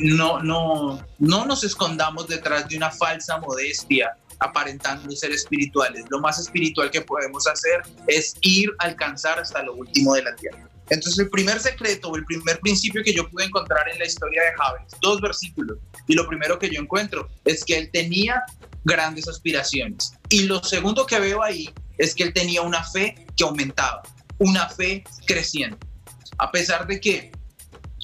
no, 0.00 0.42
no, 0.42 1.00
no 1.18 1.46
nos 1.46 1.62
escondamos 1.62 2.26
detrás 2.26 2.68
de 2.68 2.76
una 2.76 2.90
falsa 2.90 3.38
modestia 3.38 4.16
aparentando 4.40 5.10
ser 5.12 5.32
espirituales. 5.32 6.04
Lo 6.10 6.20
más 6.20 6.38
espiritual 6.38 6.90
que 6.90 7.00
podemos 7.00 7.46
hacer 7.46 7.82
es 8.06 8.34
ir 8.42 8.70
a 8.78 8.86
alcanzar 8.86 9.38
hasta 9.38 9.62
lo 9.62 9.74
último 9.74 10.14
de 10.14 10.22
la 10.22 10.34
tierra. 10.36 10.68
Entonces 10.90 11.18
el 11.18 11.30
primer 11.30 11.60
secreto, 11.60 12.14
el 12.16 12.24
primer 12.24 12.60
principio 12.60 13.02
que 13.04 13.12
yo 13.12 13.28
pude 13.28 13.44
encontrar 13.44 13.88
en 13.90 13.98
la 13.98 14.06
historia 14.06 14.42
de 14.42 14.54
Javes, 14.56 14.92
dos 15.02 15.20
versículos, 15.20 15.78
y 16.06 16.14
lo 16.14 16.26
primero 16.26 16.58
que 16.58 16.70
yo 16.70 16.80
encuentro 16.80 17.28
es 17.44 17.64
que 17.64 17.76
él 17.76 17.90
tenía 17.92 18.42
grandes 18.84 19.28
aspiraciones. 19.28 20.12
Y 20.30 20.44
lo 20.44 20.62
segundo 20.62 21.04
que 21.04 21.20
veo 21.20 21.42
ahí 21.42 21.70
es 21.98 22.14
que 22.14 22.24
él 22.24 22.32
tenía 22.32 22.62
una 22.62 22.82
fe 22.84 23.26
que 23.36 23.44
aumentaba, 23.44 24.02
una 24.38 24.68
fe 24.68 25.04
creciente. 25.26 25.86
A 26.38 26.50
pesar 26.50 26.86
de 26.86 27.00
que 27.00 27.32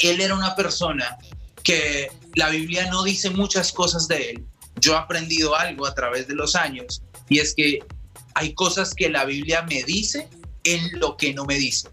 él 0.00 0.20
era 0.20 0.35
una 0.35 0.54
persona 0.54 1.16
que 1.62 2.11
la 2.35 2.50
Biblia 2.50 2.90
no 2.90 3.04
dice 3.04 3.30
muchas 3.30 3.73
cosas 3.73 4.06
de 4.08 4.30
él, 4.30 4.47
yo 4.81 4.95
he 4.95 4.97
aprendido 4.97 5.54
algo 5.57 5.87
a 5.87 5.95
través 5.95 6.28
de 6.28 6.35
los 6.35 6.54
años 6.54 7.02
y 7.28 7.38
es 7.38 7.54
que 7.54 7.81
hay 8.35 8.54
cosas 8.54 8.95
que 8.95 9.09
la 9.09 9.25
Biblia 9.25 9.62
me 9.62 9.83
dice 9.85 10.28
en 10.64 10.99
lo 10.99 11.16
que 11.16 11.33
no 11.33 11.45
me 11.45 11.57
dice. 11.57 11.88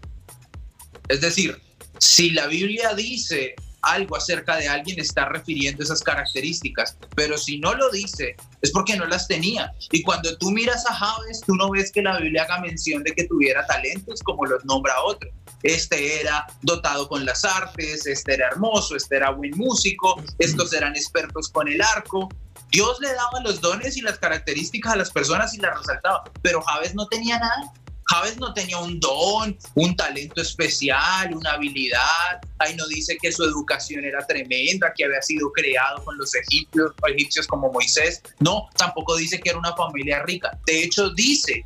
Es 1.08 1.20
decir, 1.20 1.60
si 1.98 2.30
la 2.30 2.46
Biblia 2.46 2.94
dice 2.94 3.54
algo 3.82 4.16
acerca 4.16 4.56
de 4.56 4.68
alguien, 4.68 4.98
está 5.00 5.28
refiriendo 5.28 5.82
esas 5.82 6.02
características, 6.02 6.96
pero 7.16 7.36
si 7.36 7.58
no 7.58 7.74
lo 7.74 7.90
dice, 7.90 8.36
es 8.60 8.70
porque 8.70 8.96
no 8.96 9.06
las 9.06 9.26
tenía. 9.26 9.72
Y 9.90 10.02
cuando 10.02 10.36
tú 10.38 10.50
miras 10.50 10.86
a 10.86 10.94
Javes, 10.94 11.40
tú 11.44 11.54
no 11.56 11.70
ves 11.70 11.90
que 11.90 12.02
la 12.02 12.18
Biblia 12.18 12.44
haga 12.44 12.60
mención 12.60 13.02
de 13.02 13.12
que 13.12 13.24
tuviera 13.24 13.66
talentos 13.66 14.22
como 14.22 14.46
los 14.46 14.64
nombra 14.64 14.94
otro. 15.02 15.30
Este 15.64 16.20
era 16.20 16.46
dotado 16.62 17.08
con 17.08 17.24
las 17.24 17.44
artes, 17.44 18.06
este 18.06 18.34
era 18.34 18.48
hermoso, 18.48 18.96
este 18.96 19.16
era 19.16 19.30
buen 19.30 19.56
músico, 19.56 20.22
estos 20.38 20.72
eran 20.72 20.94
expertos 20.96 21.48
con 21.48 21.68
el 21.68 21.80
arco, 21.82 22.28
Dios 22.72 22.98
le 23.00 23.12
daba 23.12 23.40
los 23.44 23.60
dones 23.60 23.98
y 23.98 24.00
las 24.00 24.18
características 24.18 24.94
a 24.94 24.96
las 24.96 25.10
personas 25.10 25.52
y 25.54 25.58
las 25.58 25.78
resaltaba, 25.78 26.24
pero 26.40 26.62
Javes 26.62 26.94
no 26.94 27.06
tenía 27.06 27.38
nada. 27.38 27.70
Javes 28.06 28.38
no 28.38 28.52
tenía 28.52 28.78
un 28.78 28.98
don, 28.98 29.56
un 29.74 29.96
talento 29.96 30.40
especial, 30.40 31.34
una 31.34 31.52
habilidad. 31.52 32.40
Ahí 32.58 32.74
no 32.74 32.86
dice 32.88 33.16
que 33.20 33.30
su 33.30 33.44
educación 33.44 34.04
era 34.04 34.26
tremenda, 34.26 34.92
que 34.94 35.04
había 35.04 35.22
sido 35.22 35.52
creado 35.52 36.02
con 36.04 36.16
los 36.18 36.34
egipcios, 36.34 36.92
egipcios 37.08 37.46
como 37.46 37.70
Moisés. 37.70 38.22
No, 38.40 38.68
tampoco 38.76 39.16
dice 39.16 39.38
que 39.38 39.50
era 39.50 39.58
una 39.58 39.74
familia 39.76 40.22
rica. 40.24 40.58
De 40.66 40.82
hecho, 40.82 41.10
dice 41.10 41.64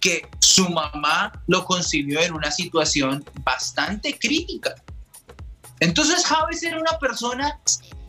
que 0.00 0.28
su 0.40 0.68
mamá 0.68 1.32
lo 1.46 1.64
concibió 1.64 2.20
en 2.20 2.34
una 2.34 2.50
situación 2.50 3.24
bastante 3.42 4.18
crítica. 4.18 4.74
Entonces 5.80 6.24
Javes 6.26 6.62
era 6.62 6.78
una 6.78 6.98
persona 6.98 7.58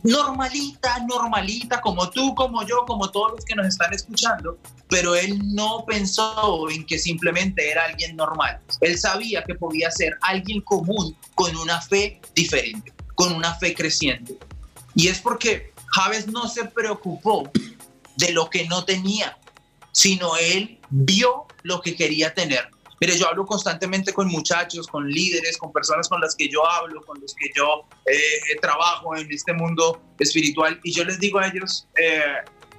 normalita, 0.02 0.98
normalita, 1.08 1.80
como 1.80 2.10
tú, 2.10 2.34
como 2.34 2.66
yo, 2.66 2.84
como 2.86 3.10
todos 3.10 3.32
los 3.32 3.44
que 3.44 3.54
nos 3.54 3.66
están 3.66 3.92
escuchando, 3.92 4.58
pero 4.88 5.14
él 5.14 5.38
no 5.54 5.84
pensó 5.86 6.68
en 6.70 6.84
que 6.84 6.98
simplemente 6.98 7.70
era 7.70 7.84
alguien 7.84 8.16
normal. 8.16 8.60
Él 8.80 8.98
sabía 8.98 9.42
que 9.44 9.54
podía 9.54 9.90
ser 9.90 10.18
alguien 10.22 10.60
común 10.60 11.16
con 11.34 11.56
una 11.56 11.80
fe 11.80 12.20
diferente, 12.34 12.92
con 13.14 13.32
una 13.32 13.54
fe 13.54 13.74
creciente. 13.74 14.36
Y 14.94 15.08
es 15.08 15.20
porque 15.20 15.72
Javes 15.86 16.26
no 16.26 16.48
se 16.48 16.64
preocupó 16.64 17.50
de 18.16 18.32
lo 18.32 18.50
que 18.50 18.66
no 18.66 18.84
tenía, 18.84 19.38
sino 19.92 20.36
él 20.36 20.78
vio 20.90 21.46
lo 21.62 21.80
que 21.80 21.96
quería 21.96 22.34
tener. 22.34 22.70
Mire, 23.02 23.18
yo 23.18 23.28
hablo 23.28 23.44
constantemente 23.44 24.12
con 24.12 24.28
muchachos, 24.28 24.86
con 24.86 25.10
líderes, 25.10 25.58
con 25.58 25.72
personas 25.72 26.08
con 26.08 26.20
las 26.20 26.36
que 26.36 26.48
yo 26.48 26.64
hablo, 26.64 27.02
con 27.04 27.20
los 27.20 27.34
que 27.34 27.50
yo 27.52 27.84
eh, 28.06 28.56
trabajo 28.60 29.16
en 29.16 29.28
este 29.28 29.52
mundo 29.52 30.00
espiritual, 30.20 30.78
y 30.84 30.92
yo 30.92 31.02
les 31.02 31.18
digo 31.18 31.40
a 31.40 31.48
ellos, 31.48 31.88
eh, 31.96 32.22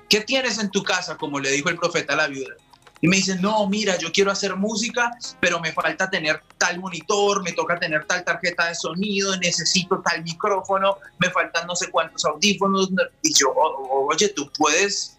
¿qué 0.08 0.22
tienes 0.22 0.60
en 0.60 0.72
tu 0.72 0.82
casa? 0.82 1.18
Como 1.18 1.42
le 1.42 1.52
dijo 1.52 1.68
el 1.68 1.76
profeta 1.76 2.14
a 2.14 2.16
la 2.16 2.28
viuda. 2.28 2.56
Y 3.02 3.10
me 3.10 3.18
dicen, 3.18 3.42
no, 3.42 3.68
mira, 3.68 3.98
yo 3.98 4.14
quiero 4.14 4.32
hacer 4.32 4.56
música, 4.56 5.12
pero 5.42 5.60
me 5.60 5.74
falta 5.74 6.10
tener 6.10 6.42
tal 6.58 6.80
monitor, 6.80 7.44
me 7.44 7.52
toca 7.52 7.78
tener 7.78 8.06
tal 8.06 8.24
tarjeta 8.24 8.70
de 8.70 8.76
sonido, 8.76 9.36
necesito 9.40 10.02
tal 10.06 10.24
micrófono, 10.24 11.00
me 11.20 11.32
faltan 11.32 11.68
no 11.68 11.76
sé 11.76 11.92
cuántos 11.92 12.24
audífonos. 12.24 12.92
Y 13.24 13.34
yo, 13.38 13.54
oye, 13.54 14.30
tú 14.30 14.50
puedes 14.58 15.18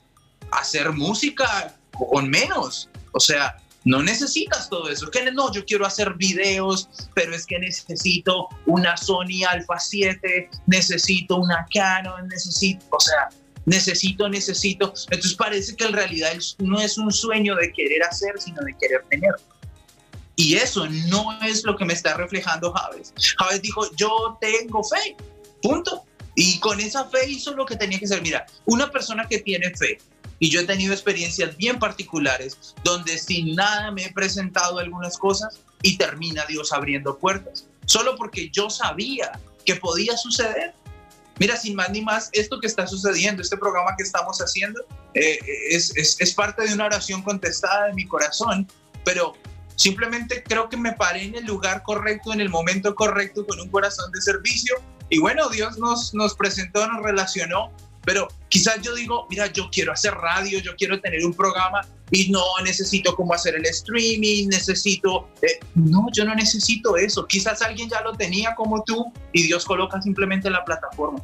hacer 0.51 0.93
música 0.93 1.77
con 1.91 2.31
menos. 2.31 2.89
O 3.13 3.21
sea, 3.21 3.55
no 3.85 4.03
necesitas 4.03 4.69
todo 4.69 4.89
eso. 4.89 5.11
No, 5.35 5.53
yo 5.53 5.65
quiero 5.65 5.87
hacer 5.87 6.15
videos, 6.15 6.89
pero 7.15 7.35
es 7.35 7.47
que 7.47 7.59
necesito 7.59 8.49
una 8.67 8.97
Sony 8.97 9.45
Alpha 9.49 9.79
7, 9.79 10.49
necesito 10.67 11.37
una 11.37 11.67
Canon, 11.73 12.29
necesito, 12.29 12.85
o 12.91 13.01
sea, 13.01 13.29
necesito, 13.67 14.29
necesito. 14.29 14.93
Entonces 15.11 15.35
parece 15.35 15.77
que 15.77 15.85
en 15.85 15.93
realidad 15.93 16.33
no 16.59 16.81
es 16.81 16.97
un 16.99 17.13
sueño 17.13 17.55
de 17.57 17.73
querer 17.73 18.03
hacer, 18.03 18.41
sino 18.41 18.63
de 18.63 18.75
querer 18.79 19.05
tener. 19.11 19.35
Y 20.37 20.57
eso 20.57 20.89
no 21.09 21.39
es 21.43 21.65
lo 21.65 21.77
que 21.77 21.85
me 21.85 21.93
está 21.93 22.15
reflejando 22.17 22.73
Javes. 22.73 23.13
Javes 23.39 23.63
dijo, 23.63 23.89
yo 23.97 24.37
tengo 24.41 24.83
fe, 24.83 25.17
punto. 25.63 26.05
Y 26.35 26.59
con 26.61 26.81
esa 26.81 27.09
fe 27.09 27.31
hizo 27.31 27.55
lo 27.55 27.65
que 27.65 27.77
tenía 27.77 27.99
que 27.99 28.07
hacer. 28.07 28.23
Mira, 28.23 28.47
una 28.65 28.91
persona 28.91 29.27
que 29.29 29.39
tiene 29.39 29.71
fe, 29.77 29.99
y 30.39 30.51
yo 30.51 30.61
he 30.61 30.65
tenido 30.65 30.93
experiencias 30.93 31.57
bien 31.57 31.79
particulares 31.79 32.75
donde 32.83 33.19
sin 33.19 33.55
nada 33.55 33.91
me 33.91 34.05
he 34.05 34.13
presentado 34.13 34.79
algunas 34.79 35.17
cosas 35.17 35.61
y 35.83 35.97
termina 35.97 36.45
Dios 36.47 36.73
abriendo 36.73 37.19
puertas. 37.19 37.67
Solo 37.87 38.17
porque 38.17 38.51
yo 38.51 38.71
sabía 38.71 39.39
que 39.65 39.77
podía 39.77 40.17
suceder. 40.17 40.75
Mira, 41.39 41.57
sin 41.57 41.75
más 41.75 41.91
ni 41.91 42.01
más, 42.01 42.31
esto 42.33 42.61
que 42.61 42.67
está 42.67 42.87
sucediendo, 42.87 43.43
este 43.43 43.57
programa 43.57 43.95
que 43.97 44.05
estamos 44.05 44.39
haciendo, 44.39 44.81
eh, 45.15 45.39
es, 45.71 45.97
es, 45.97 46.17
es 46.21 46.33
parte 46.33 46.67
de 46.67 46.73
una 46.73 46.87
oración 46.87 47.23
contestada 47.23 47.87
de 47.87 47.95
mi 47.95 48.07
corazón, 48.07 48.69
pero 49.05 49.35
simplemente 49.75 50.45
creo 50.45 50.69
que 50.69 50.77
me 50.77 50.93
paré 50.93 51.25
en 51.25 51.35
el 51.35 51.45
lugar 51.45 51.83
correcto, 51.83 52.33
en 52.33 52.41
el 52.41 52.51
momento 52.51 52.95
correcto, 52.95 53.45
con 53.47 53.61
un 53.61 53.69
corazón 53.69 54.13
de 54.13 54.21
servicio. 54.21 54.77
Y 55.15 55.19
bueno, 55.21 55.49
Dios 55.49 55.79
nos, 55.79 56.13
nos 56.15 56.35
presentó, 56.35 56.87
nos 56.87 57.03
relacionó 57.03 57.71
pero 58.05 58.29
quizás 58.49 58.81
yo 58.83 58.95
digo, 58.95 59.27
mira, 59.31 59.47
yo 59.53 59.69
quiero 59.71 59.93
hacer 59.93 60.15
radio, 60.15 60.59
yo 60.61 60.77
quiero 60.77 61.01
tener 61.01 61.25
un 61.25 61.33
programa 61.33 61.81
y 62.11 62.31
no 62.31 62.43
necesito 62.63 63.17
cómo 63.17 63.33
hacer 63.33 63.55
el 63.57 63.65
streaming, 63.67 64.49
necesito... 64.49 65.29
Eh, 65.43 65.59
no, 65.75 66.07
yo 66.13 66.25
no 66.25 66.35
necesito 66.35 66.97
eso. 66.97 67.27
Quizás 67.27 67.63
alguien 67.63 67.89
ya 67.89 68.03
lo 68.03 68.13
tenía 68.13 68.55
como 68.55 68.83
tú 68.85 69.13
y 69.33 69.43
Dios 69.45 69.65
coloca 69.65 70.01
simplemente 70.03 70.51
la 70.51 70.65
plataforma. 70.65 71.23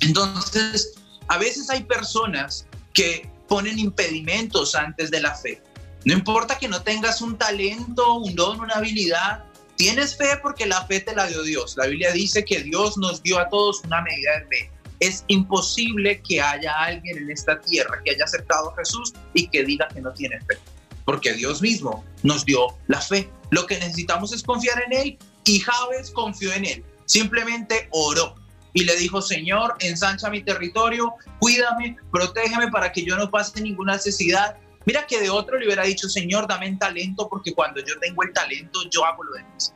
Entonces, 0.00 0.94
a 1.28 1.38
veces 1.38 1.68
hay 1.70 1.82
personas 1.82 2.66
que 2.92 3.28
ponen 3.48 3.78
impedimentos 3.78 4.74
antes 4.74 5.10
de 5.10 5.20
la 5.20 5.34
fe. 5.34 5.60
No 6.04 6.12
importa 6.12 6.56
que 6.56 6.68
no 6.68 6.82
tengas 6.82 7.20
un 7.20 7.36
talento, 7.36 8.14
un 8.14 8.34
don, 8.36 8.60
una 8.60 8.74
habilidad, 8.74 9.42
tienes 9.76 10.16
fe 10.16 10.38
porque 10.42 10.66
la 10.66 10.86
fe 10.86 11.00
te 11.00 11.14
la 11.14 11.26
dio 11.26 11.42
Dios. 11.42 11.76
La 11.76 11.86
Biblia 11.86 12.12
dice 12.12 12.44
que 12.44 12.62
Dios 12.62 12.96
nos 12.98 13.22
dio 13.22 13.38
a 13.38 13.48
todos 13.48 13.82
una 13.84 14.02
medida 14.02 14.40
de 14.40 14.46
fe 14.46 14.70
es 15.00 15.24
imposible 15.28 16.20
que 16.22 16.40
haya 16.40 16.72
alguien 16.72 17.18
en 17.18 17.30
esta 17.30 17.60
tierra 17.60 18.00
que 18.04 18.12
haya 18.12 18.24
aceptado 18.24 18.70
a 18.72 18.76
Jesús 18.76 19.12
y 19.34 19.48
que 19.48 19.64
diga 19.64 19.88
que 19.88 20.00
no 20.00 20.12
tiene 20.12 20.40
fe, 20.40 20.58
porque 21.04 21.34
Dios 21.34 21.60
mismo 21.60 22.04
nos 22.22 22.44
dio 22.44 22.68
la 22.86 23.00
fe. 23.00 23.28
Lo 23.50 23.66
que 23.66 23.78
necesitamos 23.78 24.32
es 24.32 24.42
confiar 24.42 24.82
en 24.86 24.92
Él 24.92 25.18
y 25.44 25.60
Javes 25.60 26.10
confió 26.10 26.52
en 26.52 26.64
Él, 26.64 26.84
simplemente 27.04 27.88
oró 27.92 28.34
y 28.72 28.84
le 28.84 28.96
dijo, 28.96 29.22
Señor, 29.22 29.74
ensancha 29.80 30.28
mi 30.28 30.42
territorio, 30.42 31.14
cuídame, 31.38 31.96
protégeme 32.10 32.68
para 32.70 32.92
que 32.92 33.04
yo 33.04 33.16
no 33.16 33.30
pase 33.30 33.62
ninguna 33.62 33.94
necesidad. 33.94 34.56
Mira 34.86 35.06
que 35.06 35.20
de 35.20 35.28
otro 35.28 35.58
le 35.58 35.66
hubiera 35.66 35.82
dicho, 35.82 36.08
Señor, 36.08 36.46
dame 36.46 36.74
talento, 36.76 37.28
porque 37.28 37.52
cuando 37.52 37.80
yo 37.80 37.98
tengo 38.00 38.22
el 38.22 38.32
talento, 38.32 38.80
yo 38.90 39.04
hago 39.04 39.24
lo 39.24 39.34
demás. 39.34 39.74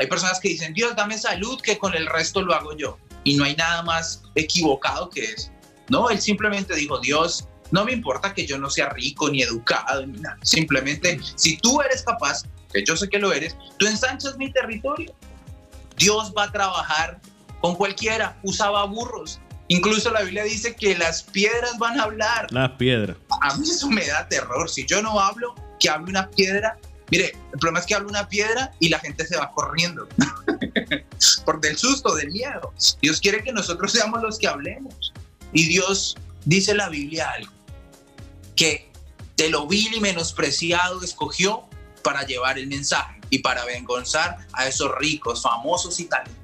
Hay 0.00 0.06
personas 0.08 0.40
que 0.40 0.48
dicen, 0.48 0.74
Dios, 0.74 0.94
dame 0.96 1.16
salud, 1.16 1.60
que 1.60 1.78
con 1.78 1.94
el 1.94 2.06
resto 2.06 2.42
lo 2.42 2.54
hago 2.54 2.76
yo 2.76 2.98
y 3.24 3.36
no 3.36 3.44
hay 3.44 3.56
nada 3.56 3.82
más 3.82 4.22
equivocado 4.34 5.10
que 5.10 5.24
eso. 5.24 5.50
No, 5.88 6.10
él 6.10 6.20
simplemente 6.20 6.74
dijo, 6.74 6.98
Dios, 6.98 7.48
no 7.70 7.84
me 7.84 7.92
importa 7.92 8.34
que 8.34 8.46
yo 8.46 8.58
no 8.58 8.68
sea 8.68 8.88
rico 8.90 9.30
ni 9.30 9.42
educado 9.42 10.06
ni 10.06 10.18
nada. 10.18 10.38
Simplemente, 10.42 11.20
si 11.36 11.56
tú 11.58 11.80
eres 11.80 12.02
capaz, 12.02 12.44
que 12.72 12.84
yo 12.84 12.96
sé 12.96 13.08
que 13.08 13.18
lo 13.18 13.32
eres, 13.32 13.56
tú 13.78 13.86
ensanchas 13.86 14.36
mi 14.36 14.52
territorio. 14.52 15.14
Dios 15.96 16.32
va 16.36 16.44
a 16.44 16.52
trabajar 16.52 17.20
con 17.60 17.74
cualquiera. 17.74 18.38
Usaba 18.42 18.84
burros. 18.84 19.40
Incluso 19.68 20.10
la 20.10 20.22
Biblia 20.22 20.44
dice 20.44 20.74
que 20.74 20.96
las 20.96 21.22
piedras 21.22 21.78
van 21.78 22.00
a 22.00 22.04
hablar. 22.04 22.50
Las 22.52 22.72
piedras. 22.72 23.16
A 23.40 23.56
mí 23.56 23.68
eso 23.68 23.88
me 23.88 24.06
da 24.06 24.26
terror. 24.28 24.68
Si 24.68 24.86
yo 24.86 25.02
no 25.02 25.20
hablo, 25.20 25.54
que 25.78 25.90
hable 25.90 26.10
una 26.10 26.28
piedra. 26.30 26.78
Mire, 27.10 27.36
el 27.52 27.58
problema 27.58 27.80
es 27.80 27.86
que 27.86 27.94
hablo 27.94 28.08
una 28.08 28.28
piedra 28.28 28.72
y 28.80 28.88
la 28.88 28.98
gente 28.98 29.26
se 29.26 29.36
va 29.36 29.50
corriendo. 29.52 30.08
por 31.44 31.60
del 31.60 31.76
susto, 31.76 32.14
del 32.14 32.30
miedo. 32.30 32.72
Dios 33.00 33.20
quiere 33.20 33.42
que 33.42 33.52
nosotros 33.52 33.92
seamos 33.92 34.22
los 34.22 34.38
que 34.38 34.48
hablemos. 34.48 35.12
Y 35.52 35.66
Dios 35.66 36.16
dice 36.44 36.72
en 36.72 36.78
la 36.78 36.88
Biblia 36.88 37.30
algo, 37.30 37.52
que 38.56 38.90
de 39.36 39.50
lo 39.50 39.66
vil 39.66 39.94
y 39.94 40.00
menospreciado 40.00 41.02
escogió 41.02 41.68
para 42.02 42.24
llevar 42.24 42.58
el 42.58 42.66
mensaje 42.66 43.20
y 43.30 43.38
para 43.40 43.62
avergonzar 43.62 44.38
a 44.52 44.66
esos 44.66 44.90
ricos, 44.98 45.42
famosos 45.42 46.00
y 46.00 46.06
talentosos. 46.06 46.37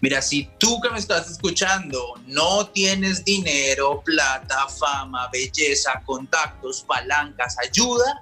Mira, 0.00 0.22
si 0.22 0.48
tú 0.58 0.80
que 0.80 0.90
me 0.90 0.98
estás 0.98 1.30
escuchando 1.30 2.14
no 2.26 2.66
tienes 2.68 3.24
dinero, 3.24 4.02
plata, 4.04 4.66
fama, 4.68 5.28
belleza, 5.32 6.02
contactos, 6.06 6.82
palancas, 6.86 7.56
ayuda, 7.58 8.20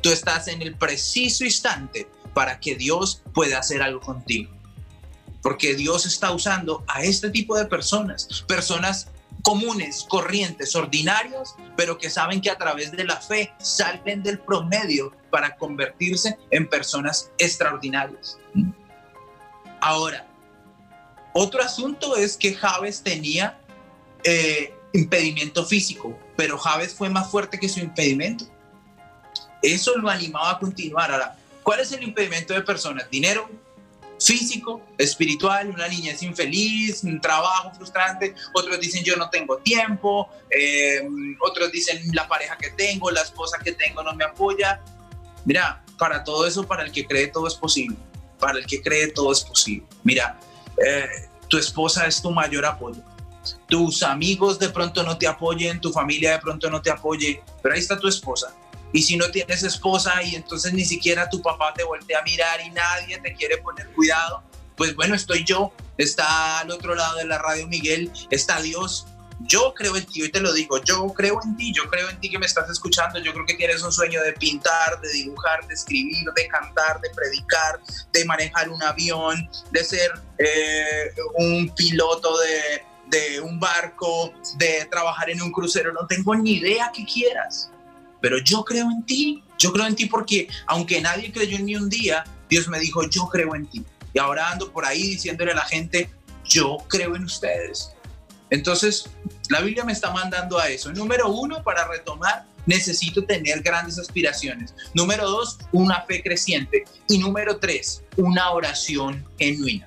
tú 0.00 0.10
estás 0.10 0.48
en 0.48 0.62
el 0.62 0.76
preciso 0.76 1.44
instante 1.44 2.08
para 2.32 2.60
que 2.60 2.76
Dios 2.76 3.22
pueda 3.34 3.58
hacer 3.58 3.82
algo 3.82 4.00
contigo 4.00 4.56
porque 5.46 5.76
Dios 5.76 6.06
está 6.06 6.32
usando 6.32 6.82
a 6.88 7.04
este 7.04 7.30
tipo 7.30 7.56
de 7.56 7.66
personas, 7.66 8.26
personas 8.48 9.12
comunes, 9.42 10.04
corrientes, 10.08 10.74
ordinarios, 10.74 11.54
pero 11.76 11.98
que 11.98 12.10
saben 12.10 12.40
que 12.40 12.50
a 12.50 12.58
través 12.58 12.90
de 12.90 13.04
la 13.04 13.20
fe 13.20 13.52
salen 13.60 14.24
del 14.24 14.40
promedio 14.40 15.12
para 15.30 15.56
convertirse 15.56 16.36
en 16.50 16.68
personas 16.68 17.30
extraordinarias. 17.38 18.38
Ahora, 19.80 20.26
otro 21.36 21.62
asunto 21.62 22.16
es 22.16 22.36
que 22.36 22.54
Javes 22.54 23.02
tenía 23.02 23.58
eh, 24.24 24.74
impedimento 24.94 25.66
físico, 25.66 26.18
pero 26.34 26.56
Javes 26.56 26.94
fue 26.94 27.10
más 27.10 27.30
fuerte 27.30 27.58
que 27.58 27.68
su 27.68 27.80
impedimento. 27.80 28.46
Eso 29.62 29.96
lo 29.98 30.08
animaba 30.08 30.52
a 30.52 30.58
continuar. 30.58 31.10
Ahora, 31.10 31.38
¿cuál 31.62 31.80
es 31.80 31.92
el 31.92 32.02
impedimento 32.02 32.54
de 32.54 32.62
personas? 32.62 33.10
Dinero, 33.10 33.50
físico, 34.18 34.80
espiritual, 34.96 35.68
una 35.68 35.88
niñez 35.88 36.22
infeliz, 36.22 37.04
un 37.04 37.20
trabajo 37.20 37.70
frustrante, 37.74 38.34
otros 38.54 38.80
dicen 38.80 39.04
yo 39.04 39.16
no 39.16 39.28
tengo 39.28 39.58
tiempo, 39.58 40.30
eh, 40.50 41.06
otros 41.40 41.70
dicen 41.70 42.00
la 42.14 42.26
pareja 42.26 42.56
que 42.56 42.70
tengo, 42.70 43.10
la 43.10 43.20
esposa 43.20 43.58
que 43.62 43.72
tengo 43.72 44.02
no 44.02 44.14
me 44.14 44.24
apoya. 44.24 44.80
Mira, 45.44 45.84
para 45.98 46.24
todo 46.24 46.46
eso, 46.46 46.66
para 46.66 46.82
el 46.82 46.92
que 46.92 47.06
cree 47.06 47.26
todo 47.26 47.46
es 47.46 47.54
posible, 47.54 47.96
para 48.38 48.58
el 48.58 48.66
que 48.66 48.80
cree 48.80 49.08
todo 49.08 49.32
es 49.32 49.44
posible. 49.44 49.86
Mira, 50.02 50.40
eh, 50.84 51.28
tu 51.48 51.58
esposa 51.58 52.06
es 52.06 52.20
tu 52.20 52.30
mayor 52.30 52.66
apoyo. 52.66 53.02
Tus 53.68 54.02
amigos 54.02 54.58
de 54.58 54.70
pronto 54.70 55.02
no 55.02 55.16
te 55.16 55.28
apoyen, 55.28 55.80
tu 55.80 55.92
familia 55.92 56.32
de 56.32 56.38
pronto 56.40 56.68
no 56.68 56.82
te 56.82 56.90
apoye, 56.90 57.42
pero 57.62 57.74
ahí 57.74 57.80
está 57.80 57.98
tu 57.98 58.08
esposa 58.08 58.52
y 58.92 59.02
si 59.02 59.16
no 59.16 59.30
tienes 59.30 59.62
esposa 59.62 60.22
y 60.22 60.36
entonces 60.36 60.72
ni 60.72 60.84
siquiera 60.84 61.28
tu 61.28 61.42
papá 61.42 61.74
te 61.74 61.84
voltea 61.84 62.20
a 62.20 62.22
mirar 62.22 62.60
y 62.64 62.70
nadie 62.70 63.18
te 63.18 63.34
quiere 63.34 63.58
poner 63.58 63.86
cuidado, 63.88 64.42
pues 64.76 64.94
bueno, 64.94 65.14
estoy 65.14 65.44
yo, 65.44 65.72
está 65.98 66.60
al 66.60 66.70
otro 66.70 66.94
lado 66.94 67.18
de 67.18 67.26
la 67.26 67.38
radio 67.38 67.66
Miguel, 67.66 68.10
está 68.30 68.60
Dios. 68.60 69.06
Yo 69.40 69.74
creo 69.74 69.96
en 69.96 70.06
ti, 70.06 70.22
hoy 70.22 70.30
te 70.30 70.40
lo 70.40 70.52
digo, 70.52 70.82
yo 70.82 71.06
creo 71.08 71.38
en 71.44 71.56
ti, 71.56 71.70
yo 71.72 71.88
creo 71.90 72.08
en 72.08 72.18
ti 72.20 72.30
que 72.30 72.38
me 72.38 72.46
estás 72.46 72.70
escuchando, 72.70 73.18
yo 73.18 73.34
creo 73.34 73.44
que 73.44 73.54
tienes 73.54 73.82
un 73.82 73.92
sueño 73.92 74.22
de 74.22 74.32
pintar, 74.32 74.98
de 75.02 75.12
dibujar, 75.12 75.66
de 75.66 75.74
escribir, 75.74 76.26
de 76.34 76.48
cantar, 76.48 77.00
de 77.02 77.10
predicar, 77.10 77.78
de 78.12 78.24
manejar 78.24 78.70
un 78.70 78.82
avión, 78.82 79.48
de 79.70 79.84
ser 79.84 80.10
eh, 80.38 81.12
un 81.34 81.68
piloto 81.76 82.34
de, 82.38 83.40
un 83.40 83.60
barco, 83.60 84.32
de 84.56 84.86
trabajar 84.90 85.28
en 85.28 85.42
un 85.42 85.52
crucero, 85.52 85.92
no 85.92 86.06
tengo 86.06 86.34
ni 86.34 86.54
idea 86.54 86.90
qué 86.94 87.04
quieras. 87.04 87.70
Pero 88.22 88.38
yo 88.38 88.64
creo 88.64 88.90
en 88.90 89.04
ti, 89.04 89.44
yo 89.58 89.70
creo 89.72 89.86
en 89.86 89.94
ti 89.94 90.06
porque 90.06 90.48
aunque 90.66 91.00
nadie 91.00 91.30
creyó 91.30 91.58
en 91.58 91.66
mí 91.66 91.76
un 91.76 91.90
día, 91.90 92.24
Dios 92.48 92.68
me 92.68 92.78
dijo, 92.78 93.06
yo 93.08 93.28
creo 93.28 93.54
en 93.54 93.66
ti. 93.66 93.84
Y 94.14 94.18
ahora 94.18 94.50
ando 94.50 94.72
por 94.72 94.86
ahí 94.86 95.02
diciéndole 95.02 95.52
a 95.52 95.56
la 95.56 95.64
gente, 95.64 96.10
yo 96.44 96.78
creo 96.88 97.16
en 97.16 97.24
ustedes. 97.24 97.92
Entonces, 98.50 99.10
la 99.48 99.60
Biblia 99.60 99.84
me 99.84 99.92
está 99.92 100.10
mandando 100.10 100.58
a 100.58 100.68
eso. 100.68 100.92
Número 100.92 101.28
uno, 101.28 101.62
para 101.62 101.88
retomar, 101.88 102.46
necesito 102.66 103.24
tener 103.24 103.62
grandes 103.62 103.98
aspiraciones. 103.98 104.74
Número 104.94 105.28
dos, 105.28 105.58
una 105.72 106.02
fe 106.02 106.22
creciente. 106.22 106.84
Y 107.08 107.18
número 107.18 107.58
tres, 107.58 108.02
una 108.16 108.50
oración 108.50 109.24
genuina. 109.38 109.86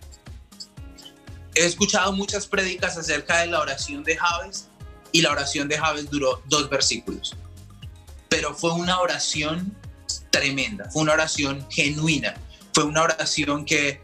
He 1.55 1.65
escuchado 1.65 2.13
muchas 2.13 2.47
prédicas 2.47 2.97
acerca 2.97 3.39
de 3.39 3.47
la 3.47 3.59
oración 3.59 4.03
de 4.03 4.17
Javes 4.17 4.67
y 5.11 5.21
la 5.21 5.31
oración 5.31 5.67
de 5.67 5.77
Javes 5.77 6.09
duró 6.09 6.41
dos 6.47 6.69
versículos. 6.69 7.35
Pero 8.29 8.53
fue 8.53 8.73
una 8.73 8.99
oración 8.99 9.75
tremenda, 10.29 10.89
fue 10.91 11.01
una 11.01 11.13
oración 11.13 11.65
genuina, 11.69 12.35
fue 12.73 12.83
una 12.83 13.01
oración 13.01 13.65
que, 13.65 14.01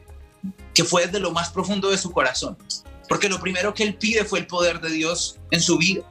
que 0.73 0.83
fue 0.83 1.05
desde 1.05 1.19
lo 1.19 1.31
más 1.31 1.49
profundo 1.49 1.91
de 1.91 1.97
su 1.97 2.11
corazón. 2.11 2.57
Porque 3.07 3.29
lo 3.29 3.39
primero 3.39 3.73
que 3.73 3.83
él 3.83 3.95
pide 3.95 4.25
fue 4.25 4.39
el 4.39 4.47
poder 4.47 4.81
de 4.81 4.89
Dios 4.89 5.39
en 5.51 5.61
su 5.61 5.77
vida. 5.77 6.03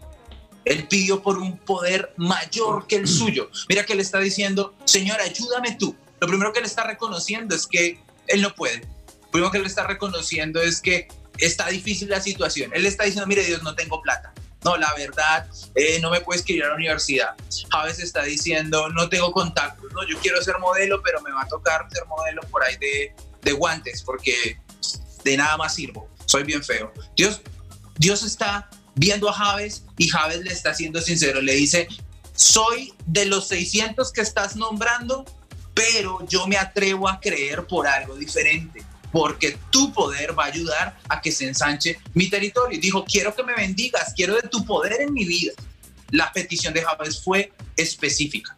Él 0.64 0.86
pidió 0.88 1.22
por 1.22 1.38
un 1.38 1.58
poder 1.58 2.12
mayor 2.16 2.86
que 2.86 2.96
el 2.96 3.06
suyo. 3.06 3.50
Mira 3.68 3.84
que 3.84 3.92
él 3.92 4.00
está 4.00 4.20
diciendo, 4.20 4.74
Señor, 4.84 5.20
ayúdame 5.20 5.76
tú. 5.78 5.94
Lo 6.20 6.28
primero 6.28 6.52
que 6.52 6.60
él 6.60 6.64
está 6.64 6.84
reconociendo 6.84 7.54
es 7.54 7.66
que 7.66 8.00
él 8.28 8.40
no 8.40 8.54
puede. 8.54 8.80
Lo 8.80 9.30
primero 9.30 9.50
que 9.50 9.58
él 9.58 9.66
está 9.66 9.86
reconociendo 9.86 10.62
es 10.62 10.80
que 10.80 11.08
está 11.38 11.68
difícil 11.68 12.08
la 12.08 12.20
situación. 12.20 12.70
Él 12.74 12.86
está 12.86 13.04
diciendo, 13.04 13.26
mire 13.26 13.44
Dios, 13.44 13.62
no 13.62 13.74
tengo 13.74 14.00
plata. 14.00 14.32
No, 14.64 14.78
la 14.78 14.94
verdad, 14.94 15.46
eh, 15.74 15.98
no 16.00 16.10
me 16.10 16.22
puedes 16.22 16.40
escribir 16.40 16.64
a 16.64 16.68
la 16.68 16.74
universidad. 16.74 17.34
Javes 17.70 17.98
está 17.98 18.22
diciendo, 18.22 18.88
no 18.88 19.10
tengo 19.10 19.30
contactos. 19.32 19.92
No, 19.92 20.08
yo 20.08 20.18
quiero 20.20 20.42
ser 20.42 20.58
modelo, 20.58 21.02
pero 21.02 21.20
me 21.20 21.30
va 21.30 21.42
a 21.42 21.48
tocar 21.48 21.86
ser 21.92 22.06
modelo 22.06 22.40
por 22.50 22.64
ahí 22.64 22.76
de, 22.78 23.14
de 23.42 23.52
guantes, 23.52 24.02
porque 24.02 24.58
de 25.22 25.36
nada 25.36 25.58
más 25.58 25.74
sirvo. 25.74 26.08
Soy 26.26 26.44
bien 26.44 26.62
feo. 26.62 26.92
Dios, 27.16 27.40
Dios 27.98 28.22
está 28.22 28.70
viendo 28.94 29.28
a 29.28 29.32
Javes 29.32 29.84
y 29.98 30.08
Javes 30.08 30.44
le 30.44 30.52
está 30.52 30.74
siendo 30.74 31.00
sincero, 31.00 31.40
le 31.40 31.54
dice, 31.54 31.88
soy 32.34 32.92
de 33.06 33.26
los 33.26 33.48
600 33.48 34.12
que 34.12 34.20
estás 34.20 34.56
nombrando, 34.56 35.24
pero 35.72 36.26
yo 36.28 36.46
me 36.46 36.56
atrevo 36.56 37.08
a 37.08 37.20
creer 37.20 37.66
por 37.66 37.86
algo 37.86 38.16
diferente, 38.16 38.82
porque 39.12 39.58
tu 39.70 39.92
poder 39.92 40.36
va 40.38 40.44
a 40.44 40.48
ayudar 40.48 40.98
a 41.08 41.20
que 41.20 41.30
se 41.30 41.46
ensanche 41.46 41.98
mi 42.14 42.28
territorio. 42.28 42.80
Dijo, 42.80 43.04
quiero 43.04 43.34
que 43.34 43.42
me 43.42 43.54
bendigas, 43.54 44.12
quiero 44.14 44.34
de 44.34 44.48
tu 44.48 44.64
poder 44.64 45.00
en 45.00 45.12
mi 45.12 45.24
vida. 45.24 45.52
La 46.10 46.32
petición 46.32 46.74
de 46.74 46.82
Javes 46.82 47.22
fue 47.22 47.52
específica. 47.76 48.56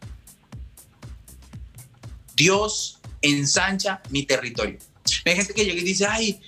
Dios 2.34 2.98
ensancha 3.22 4.02
mi 4.10 4.24
territorio. 4.24 4.78
Hay 5.24 5.36
gente 5.36 5.54
que 5.54 5.64
llega 5.64 5.80
y 5.80 5.84
dice, 5.84 6.06
ay, 6.06 6.40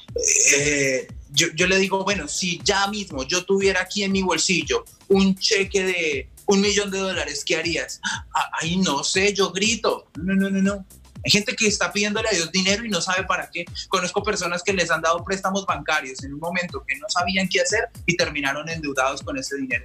eh, 0.56 1.08
yo, 1.30 1.66
le 1.66 1.78
digo, 1.78 2.04
bueno, 2.04 2.26
si 2.28 2.60
ya 2.64 2.86
mismo 2.88 3.22
yo 3.24 3.44
tuviera 3.44 3.82
aquí 3.82 4.02
en 4.02 4.12
mi 4.12 4.22
bolsillo 4.22 4.84
un 5.08 5.36
cheque 5.36 5.84
de 5.84 6.30
un 6.46 6.60
millón 6.60 6.90
de 6.90 6.98
dólares, 6.98 7.44
¿qué 7.44 7.56
harías? 7.56 8.00
Ay, 8.60 8.78
no 8.78 9.04
sé, 9.04 9.34
yo 9.34 9.50
grito. 9.52 10.08
No, 10.16 10.34
no, 10.34 10.48
no, 10.48 10.62
no. 10.62 10.86
Hay 11.24 11.30
gente 11.30 11.54
que 11.54 11.66
está 11.66 11.92
pidiéndole 11.92 12.28
a 12.28 12.34
Dios 12.34 12.50
dinero 12.52 12.84
y 12.84 12.88
no 12.88 13.00
sabe 13.00 13.24
para 13.24 13.50
qué. 13.50 13.64
Conozco 13.88 14.22
personas 14.22 14.62
que 14.62 14.72
les 14.72 14.90
han 14.90 15.02
dado 15.02 15.22
préstamos 15.24 15.66
bancarios 15.66 16.22
en 16.24 16.34
un 16.34 16.40
momento 16.40 16.82
que 16.86 16.96
no 16.96 17.06
sabían 17.08 17.48
qué 17.48 17.60
hacer 17.60 17.88
y 18.06 18.16
terminaron 18.16 18.68
endeudados 18.68 19.22
con 19.22 19.36
ese 19.36 19.56
dinero. 19.56 19.84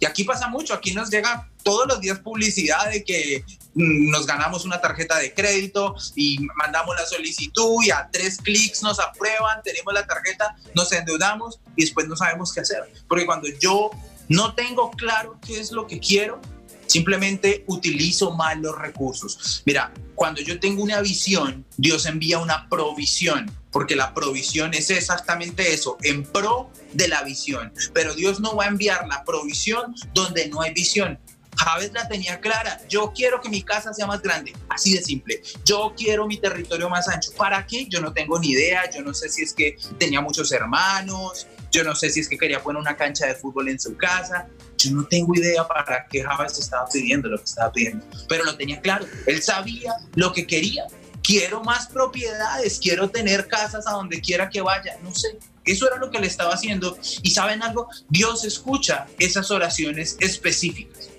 Y 0.00 0.06
aquí 0.06 0.24
pasa 0.24 0.48
mucho, 0.48 0.72
aquí 0.72 0.94
nos 0.94 1.10
llega 1.10 1.48
todos 1.62 1.86
los 1.86 2.00
días 2.00 2.18
publicidad 2.20 2.90
de 2.90 3.04
que 3.04 3.44
mm, 3.74 4.10
nos 4.10 4.26
ganamos 4.26 4.64
una 4.64 4.80
tarjeta 4.80 5.18
de 5.18 5.34
crédito 5.34 5.94
y 6.16 6.38
mandamos 6.56 6.96
la 6.96 7.06
solicitud 7.06 7.84
y 7.84 7.90
a 7.90 8.08
tres 8.10 8.38
clics 8.38 8.82
nos 8.82 8.98
aprueban, 8.98 9.62
tenemos 9.62 9.92
la 9.92 10.06
tarjeta, 10.06 10.56
nos 10.74 10.90
endeudamos 10.92 11.60
y 11.76 11.82
después 11.82 12.08
no 12.08 12.16
sabemos 12.16 12.52
qué 12.52 12.60
hacer. 12.60 12.90
Porque 13.06 13.26
cuando 13.26 13.48
yo 13.60 13.90
no 14.28 14.54
tengo 14.54 14.90
claro 14.92 15.38
qué 15.46 15.60
es 15.60 15.70
lo 15.70 15.86
que 15.86 16.00
quiero, 16.00 16.40
simplemente 16.86 17.62
utilizo 17.66 18.32
mal 18.32 18.62
los 18.62 18.76
recursos. 18.78 19.62
Mira, 19.66 19.92
cuando 20.14 20.40
yo 20.40 20.58
tengo 20.58 20.82
una 20.82 21.00
visión, 21.02 21.66
Dios 21.76 22.06
envía 22.06 22.38
una 22.38 22.68
provisión 22.68 23.50
porque 23.70 23.96
la 23.96 24.14
provisión 24.14 24.74
es 24.74 24.90
exactamente 24.90 25.72
eso, 25.72 25.96
en 26.02 26.24
pro 26.24 26.70
de 26.92 27.08
la 27.08 27.22
visión. 27.22 27.72
Pero 27.92 28.14
Dios 28.14 28.40
no 28.40 28.56
va 28.56 28.64
a 28.64 28.68
enviar 28.68 29.06
la 29.08 29.24
provisión 29.24 29.94
donde 30.14 30.48
no 30.48 30.62
hay 30.62 30.72
visión. 30.72 31.18
Javes 31.56 31.92
la 31.92 32.08
tenía 32.08 32.40
clara, 32.40 32.80
yo 32.88 33.12
quiero 33.14 33.40
que 33.40 33.50
mi 33.50 33.62
casa 33.62 33.92
sea 33.92 34.06
más 34.06 34.22
grande, 34.22 34.54
así 34.70 34.94
de 34.94 35.02
simple. 35.02 35.42
Yo 35.64 35.92
quiero 35.94 36.26
mi 36.26 36.38
territorio 36.38 36.88
más 36.88 37.06
ancho. 37.08 37.32
¿Para 37.36 37.66
qué? 37.66 37.86
Yo 37.86 38.00
no 38.00 38.12
tengo 38.12 38.38
ni 38.38 38.52
idea, 38.52 38.88
yo 38.90 39.02
no 39.02 39.12
sé 39.12 39.28
si 39.28 39.42
es 39.42 39.52
que 39.52 39.76
tenía 39.98 40.22
muchos 40.22 40.52
hermanos, 40.52 41.46
yo 41.70 41.84
no 41.84 41.94
sé 41.94 42.08
si 42.08 42.20
es 42.20 42.28
que 42.28 42.38
quería 42.38 42.62
poner 42.62 42.80
una 42.80 42.96
cancha 42.96 43.26
de 43.26 43.34
fútbol 43.34 43.68
en 43.68 43.78
su 43.78 43.94
casa, 43.96 44.48
yo 44.78 44.90
no 44.92 45.04
tengo 45.04 45.34
idea 45.34 45.66
para 45.68 46.06
qué 46.06 46.22
Javes 46.22 46.58
estaba 46.58 46.88
pidiendo 46.88 47.28
lo 47.28 47.36
que 47.36 47.44
estaba 47.44 47.70
pidiendo, 47.70 48.06
pero 48.28 48.44
lo 48.44 48.56
tenía 48.56 48.80
claro, 48.80 49.04
él 49.26 49.42
sabía 49.42 49.92
lo 50.14 50.32
que 50.32 50.46
quería 50.46 50.86
quiero 51.22 51.62
más 51.62 51.86
propiedades, 51.88 52.78
quiero 52.80 53.10
tener 53.10 53.46
casas 53.46 53.86
a 53.86 53.92
donde 53.92 54.20
quiera 54.20 54.48
que 54.48 54.60
vaya, 54.60 54.96
no 55.02 55.14
sé. 55.14 55.38
Eso 55.70 55.86
era 55.86 55.96
lo 55.96 56.10
que 56.10 56.18
le 56.18 56.26
estaba 56.26 56.54
haciendo. 56.54 56.98
Y 57.22 57.30
saben 57.30 57.62
algo, 57.62 57.88
Dios 58.08 58.44
escucha 58.44 59.06
esas 59.18 59.50
oraciones 59.50 60.16
específicas. 60.20 61.10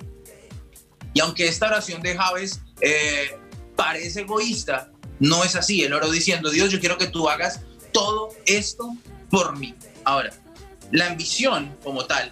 Y 1.14 1.20
aunque 1.20 1.48
esta 1.48 1.68
oración 1.68 2.02
de 2.02 2.16
Javes 2.16 2.62
eh, 2.82 3.38
parece 3.76 4.22
egoísta, 4.22 4.92
no 5.20 5.44
es 5.44 5.56
así. 5.56 5.84
Él 5.84 5.94
oró 5.94 6.10
diciendo, 6.12 6.50
Dios, 6.50 6.72
yo 6.72 6.80
quiero 6.80 6.98
que 6.98 7.08
tú 7.08 7.30
hagas 7.30 7.62
todo 7.94 8.30
esto 8.46 8.96
por 9.30 9.58
mí. 9.58 9.76
Ahora, 10.04 10.32
la 10.92 11.08
ambición 11.08 11.78
como 11.84 12.06
tal, 12.06 12.32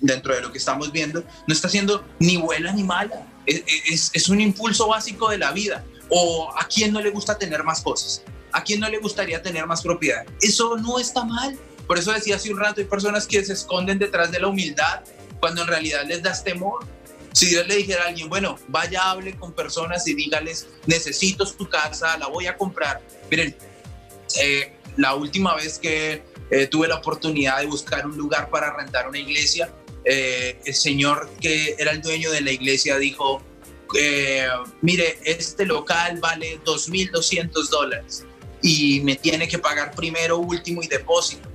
dentro 0.00 0.34
de 0.34 0.42
lo 0.42 0.52
que 0.52 0.58
estamos 0.58 0.92
viendo, 0.92 1.24
no 1.46 1.54
está 1.54 1.68
siendo 1.68 2.04
ni 2.18 2.36
buena 2.36 2.72
ni 2.72 2.84
mala. 2.84 3.26
Es, 3.46 4.10
es 4.12 4.28
un 4.28 4.40
impulso 4.40 4.88
básico 4.88 5.30
de 5.30 5.38
la 5.38 5.52
vida. 5.52 5.84
¿O 6.08 6.52
a 6.56 6.66
quién 6.68 6.92
no 6.92 7.00
le 7.00 7.10
gusta 7.10 7.36
tener 7.36 7.64
más 7.64 7.80
cosas? 7.80 8.22
¿A 8.56 8.64
quién 8.64 8.80
no 8.80 8.88
le 8.88 8.96
gustaría 8.96 9.42
tener 9.42 9.66
más 9.66 9.82
propiedad? 9.82 10.24
Eso 10.40 10.78
no 10.78 10.98
está 10.98 11.22
mal. 11.24 11.58
Por 11.86 11.98
eso 11.98 12.10
decía 12.10 12.36
hace 12.36 12.50
un 12.50 12.58
rato, 12.58 12.80
hay 12.80 12.86
personas 12.86 13.26
que 13.26 13.44
se 13.44 13.52
esconden 13.52 13.98
detrás 13.98 14.32
de 14.32 14.40
la 14.40 14.46
humildad 14.48 15.02
cuando 15.40 15.60
en 15.60 15.68
realidad 15.68 16.06
les 16.06 16.22
das 16.22 16.42
temor. 16.42 16.86
Si 17.34 17.48
Dios 17.48 17.66
le 17.68 17.76
dijera 17.76 18.04
a 18.04 18.06
alguien, 18.06 18.30
bueno, 18.30 18.58
vaya, 18.68 19.10
hable 19.10 19.36
con 19.36 19.52
personas 19.52 20.08
y 20.08 20.14
dígales, 20.14 20.68
necesito 20.86 21.44
tu 21.44 21.68
casa, 21.68 22.16
la 22.16 22.28
voy 22.28 22.46
a 22.46 22.56
comprar. 22.56 23.02
Miren, 23.30 23.54
eh, 24.40 24.74
la 24.96 25.14
última 25.14 25.54
vez 25.54 25.78
que 25.78 26.22
eh, 26.50 26.66
tuve 26.66 26.88
la 26.88 26.94
oportunidad 26.94 27.60
de 27.60 27.66
buscar 27.66 28.06
un 28.06 28.16
lugar 28.16 28.48
para 28.48 28.74
rentar 28.74 29.06
una 29.06 29.18
iglesia, 29.18 29.70
eh, 30.06 30.58
el 30.64 30.74
señor 30.74 31.28
que 31.42 31.76
era 31.78 31.90
el 31.90 32.00
dueño 32.00 32.30
de 32.30 32.40
la 32.40 32.52
iglesia 32.52 32.96
dijo, 32.96 33.42
eh, 33.98 34.48
mire, 34.80 35.18
este 35.24 35.66
local 35.66 36.20
vale 36.20 36.58
2.200 36.64 37.68
dólares 37.68 38.24
y 38.62 39.00
me 39.00 39.16
tiene 39.16 39.48
que 39.48 39.58
pagar 39.58 39.94
primero, 39.94 40.38
último 40.38 40.82
y 40.82 40.86
depósito. 40.86 41.48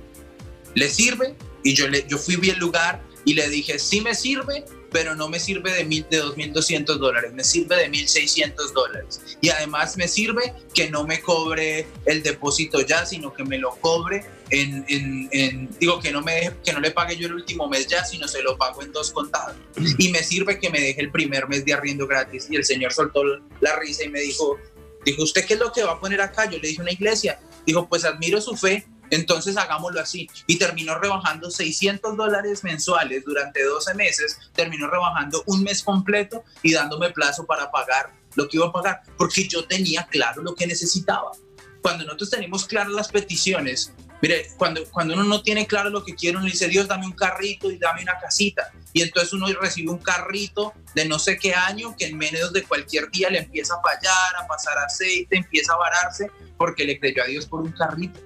¿Le 0.74 0.88
sirve? 0.88 1.34
Y 1.62 1.74
yo, 1.74 1.88
le, 1.88 2.06
yo 2.08 2.18
fui 2.18 2.36
bien 2.36 2.58
lugar 2.58 3.02
y 3.24 3.34
le 3.34 3.48
dije, 3.48 3.78
sí 3.78 4.00
me 4.00 4.14
sirve, 4.14 4.64
pero 4.90 5.14
no 5.14 5.28
me 5.28 5.40
sirve 5.40 5.72
de, 5.72 5.84
mil, 5.84 6.06
de 6.10 6.22
2.200 6.22 6.98
dólares, 6.98 7.32
me 7.32 7.42
sirve 7.44 7.76
de 7.76 7.90
1.600 7.90 8.72
dólares. 8.72 9.20
Y 9.40 9.48
además 9.48 9.96
me 9.96 10.06
sirve 10.06 10.54
que 10.74 10.90
no 10.90 11.04
me 11.04 11.20
cobre 11.20 11.86
el 12.04 12.22
depósito 12.22 12.80
ya, 12.80 13.06
sino 13.06 13.32
que 13.32 13.44
me 13.44 13.58
lo 13.58 13.70
cobre 13.76 14.24
en, 14.50 14.84
en, 14.88 15.70
digo, 15.80 15.98
que 15.98 16.12
no, 16.12 16.20
me 16.20 16.52
que 16.62 16.72
no 16.74 16.80
le 16.80 16.90
pague 16.90 17.16
yo 17.16 17.26
el 17.26 17.34
último 17.34 17.68
mes 17.68 17.86
ya, 17.86 18.04
sino 18.04 18.28
se 18.28 18.42
lo 18.42 18.58
pago 18.58 18.82
en 18.82 18.92
dos 18.92 19.10
contados. 19.10 19.56
Y 19.98 20.10
me 20.10 20.22
sirve 20.22 20.58
que 20.58 20.68
me 20.68 20.78
deje 20.78 21.00
el 21.00 21.10
primer 21.10 21.48
mes 21.48 21.64
de 21.64 21.72
arriendo 21.72 22.06
gratis. 22.06 22.48
Y 22.50 22.56
el 22.56 22.64
señor 22.64 22.92
soltó 22.92 23.22
la 23.60 23.76
risa 23.76 24.04
y 24.04 24.10
me 24.10 24.20
dijo, 24.20 24.58
dijo, 25.04 25.22
¿usted 25.22 25.46
qué 25.46 25.54
es 25.54 25.60
lo 25.60 25.72
que 25.72 25.82
va 25.82 25.92
a 25.92 26.00
poner 26.00 26.20
acá? 26.20 26.44
Yo 26.46 26.58
le 26.58 26.68
dije, 26.68 26.80
una 26.80 26.92
iglesia. 26.92 27.40
Dijo, 27.66 27.88
pues 27.88 28.04
admiro 28.04 28.40
su 28.40 28.56
fe, 28.56 28.86
entonces 29.10 29.56
hagámoslo 29.56 30.00
así. 30.00 30.28
Y 30.46 30.58
terminó 30.58 30.98
rebajando 30.98 31.50
600 31.50 32.16
dólares 32.16 32.64
mensuales 32.64 33.24
durante 33.24 33.62
12 33.62 33.94
meses, 33.94 34.38
terminó 34.54 34.88
rebajando 34.88 35.42
un 35.46 35.62
mes 35.62 35.82
completo 35.82 36.44
y 36.62 36.72
dándome 36.72 37.10
plazo 37.10 37.44
para 37.46 37.70
pagar 37.70 38.10
lo 38.34 38.48
que 38.48 38.56
iba 38.56 38.66
a 38.66 38.72
pagar, 38.72 39.02
porque 39.18 39.46
yo 39.46 39.66
tenía 39.66 40.06
claro 40.06 40.42
lo 40.42 40.54
que 40.54 40.66
necesitaba. 40.66 41.32
Cuando 41.82 42.04
nosotros 42.04 42.30
tenemos 42.30 42.64
claras 42.64 42.92
las 42.92 43.08
peticiones, 43.08 43.92
mire, 44.22 44.46
cuando, 44.56 44.84
cuando 44.86 45.14
uno 45.14 45.24
no 45.24 45.42
tiene 45.42 45.66
claro 45.66 45.90
lo 45.90 46.04
que 46.04 46.14
quiere, 46.14 46.38
uno 46.38 46.46
dice, 46.46 46.68
Dios, 46.68 46.86
dame 46.86 47.06
un 47.06 47.12
carrito 47.12 47.70
y 47.70 47.76
dame 47.76 48.02
una 48.02 48.18
casita. 48.18 48.72
Y 48.92 49.02
entonces 49.02 49.32
uno 49.32 49.46
recibe 49.60 49.90
un 49.90 49.98
carrito 49.98 50.72
de 50.94 51.04
no 51.06 51.18
sé 51.18 51.36
qué 51.38 51.54
año 51.54 51.96
que 51.96 52.06
en 52.06 52.16
menos 52.16 52.52
de 52.52 52.62
cualquier 52.62 53.10
día 53.10 53.28
le 53.28 53.40
empieza 53.40 53.74
a 53.74 53.82
fallar, 53.82 54.36
a 54.40 54.46
pasar 54.46 54.78
aceite, 54.78 55.36
empieza 55.36 55.72
a 55.72 55.76
vararse, 55.76 56.30
porque 56.56 56.84
le 56.84 57.00
creyó 57.00 57.24
a 57.24 57.26
Dios 57.26 57.46
por 57.46 57.62
un 57.62 57.72
carrito. 57.72 58.20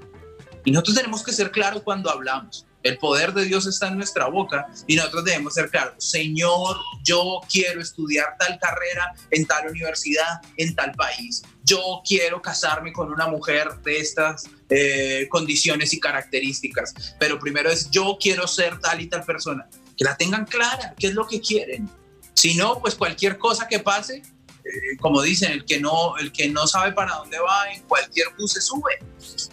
Y 0.65 0.71
nosotros 0.71 0.97
tenemos 0.97 1.25
que 1.25 1.33
ser 1.33 1.51
claros 1.51 1.83
cuando 1.83 2.11
hablamos. 2.11 2.66
El 2.83 2.99
poder 2.99 3.33
de 3.33 3.45
Dios 3.45 3.67
está 3.67 3.89
en 3.89 3.97
nuestra 3.97 4.27
boca 4.27 4.69
y 4.87 4.95
nosotros 4.95 5.25
debemos 5.25 5.55
ser 5.55 5.71
claros, 5.71 5.95
Señor, 5.99 6.77
yo 7.03 7.41
quiero 7.51 7.81
estudiar 7.81 8.37
tal 8.39 8.59
carrera 8.61 9.13
en 9.31 9.45
tal 9.45 9.69
universidad, 9.69 10.41
en 10.57 10.75
tal 10.75 10.93
país. 10.93 11.43
Yo 11.65 12.01
quiero 12.07 12.41
casarme 12.41 12.93
con 12.93 13.13
una 13.13 13.27
mujer 13.27 13.71
de 13.83 13.99
estas 13.99 14.45
eh, 14.71 15.27
condiciones 15.31 15.93
y 15.95 16.01
características. 16.01 17.17
Pero 17.19 17.41
primero 17.41 17.71
es, 17.71 17.91
yo 17.91 18.19
quiero 18.21 18.47
ser 18.47 18.79
tal 18.79 19.01
y 19.01 19.09
tal 19.09 19.25
persona. 19.25 19.69
Que 19.97 20.05
la 20.05 20.17
tengan 20.17 20.45
clara, 20.45 20.95
qué 20.97 21.09
es 21.09 21.15
lo 21.15 21.27
que 21.27 21.41
quieren. 21.41 21.91
Si 22.35 22.55
no, 22.55 22.81
pues 22.81 22.95
cualquier 22.95 23.37
cosa 23.39 23.67
que 23.67 23.81
pase, 23.81 24.19
eh, 24.19 24.97
como 25.01 25.23
dicen, 25.23 25.51
el 25.51 25.65
que, 25.65 25.81
no, 25.81 26.17
el 26.19 26.31
que 26.31 26.49
no 26.49 26.69
sabe 26.69 26.93
para 26.93 27.17
dónde 27.17 27.39
va, 27.41 27.73
en 27.73 27.83
cualquier 27.83 28.29
bus 28.39 28.53
se 28.53 28.61
sube. 28.61 28.99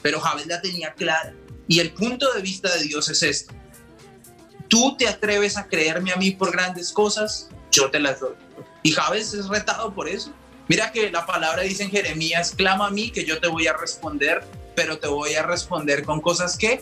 Pero 0.04 0.20
Javes 0.20 0.46
la 0.46 0.62
tenía 0.62 0.94
clara 0.94 1.34
y 1.68 1.80
el 1.80 1.94
punto 1.94 2.32
de 2.34 2.42
vista 2.42 2.74
de 2.76 2.84
Dios 2.84 3.10
es 3.10 3.24
esto. 3.24 3.54
Tú 4.68 4.96
te 4.98 5.08
atreves 5.08 5.58
a 5.58 5.68
creerme 5.68 6.12
a 6.12 6.16
mí 6.16 6.32
por 6.32 6.52
grandes 6.52 6.92
cosas, 6.92 7.50
yo 7.72 7.92
te 7.92 8.00
las 8.00 8.20
doy. 8.20 8.36
Y 8.82 8.92
Javes 8.92 9.34
es 9.34 9.48
retado 9.48 9.94
por 9.94 10.08
eso. 10.08 10.34
Mira 10.68 10.92
que 10.92 11.12
la 11.12 11.26
palabra 11.26 11.64
dice 11.64 11.84
en 11.84 11.92
Jeremías, 11.92 12.54
clama 12.56 12.88
a 12.88 12.92
mí 12.92 13.12
que 13.12 13.26
yo 13.26 13.40
te 13.40 13.48
voy 13.48 13.68
a 13.68 13.74
responder, 13.74 14.44
pero 14.76 14.98
te 14.98 15.08
voy 15.08 15.36
a 15.36 15.44
responder 15.44 16.04
con 16.04 16.22
cosas 16.22 16.58
que 16.58 16.82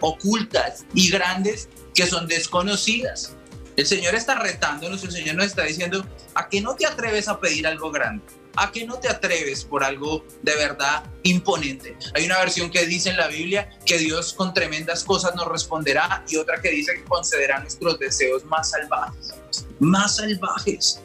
ocultas 0.00 0.84
y 0.94 1.10
grandes 1.10 1.68
que 1.94 2.06
son 2.06 2.26
desconocidas. 2.26 3.34
El 3.76 3.86
Señor 3.86 4.14
está 4.14 4.36
retándonos, 4.36 5.02
el 5.04 5.12
Señor 5.12 5.36
nos 5.36 5.46
está 5.46 5.64
diciendo, 5.64 6.04
¿a 6.34 6.48
qué 6.48 6.60
no 6.60 6.74
te 6.74 6.86
atreves 6.86 7.28
a 7.28 7.40
pedir 7.40 7.66
algo 7.66 7.90
grande? 7.90 8.24
¿A 8.56 8.72
qué 8.72 8.84
no 8.84 8.98
te 8.98 9.08
atreves 9.08 9.64
por 9.64 9.84
algo 9.84 10.24
de 10.42 10.54
verdad 10.56 11.04
imponente? 11.22 11.96
Hay 12.14 12.24
una 12.26 12.38
versión 12.38 12.70
que 12.70 12.86
dice 12.86 13.10
en 13.10 13.16
la 13.16 13.28
Biblia 13.28 13.70
que 13.86 13.98
Dios 13.98 14.34
con 14.34 14.52
tremendas 14.52 15.04
cosas 15.04 15.34
nos 15.34 15.46
responderá 15.46 16.24
y 16.28 16.36
otra 16.36 16.60
que 16.60 16.70
dice 16.70 16.94
que 16.94 17.04
concederá 17.04 17.60
nuestros 17.60 17.98
deseos 17.98 18.44
más 18.44 18.70
salvajes. 18.70 19.34
Más 19.78 20.16
salvajes. 20.16 21.00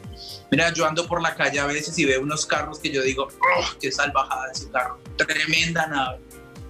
Mira, 0.50 0.72
yo 0.72 0.86
ando 0.86 1.06
por 1.06 1.22
la 1.22 1.34
calle 1.34 1.58
a 1.58 1.66
veces 1.66 1.98
y 1.98 2.04
veo 2.04 2.20
unos 2.20 2.46
carros 2.46 2.78
que 2.78 2.90
yo 2.90 3.02
digo, 3.02 3.28
oh, 3.28 3.64
qué 3.80 3.90
salvajada 3.90 4.50
ese 4.52 4.70
carro, 4.70 4.98
tremenda 5.16 5.86
nave. 5.86 6.20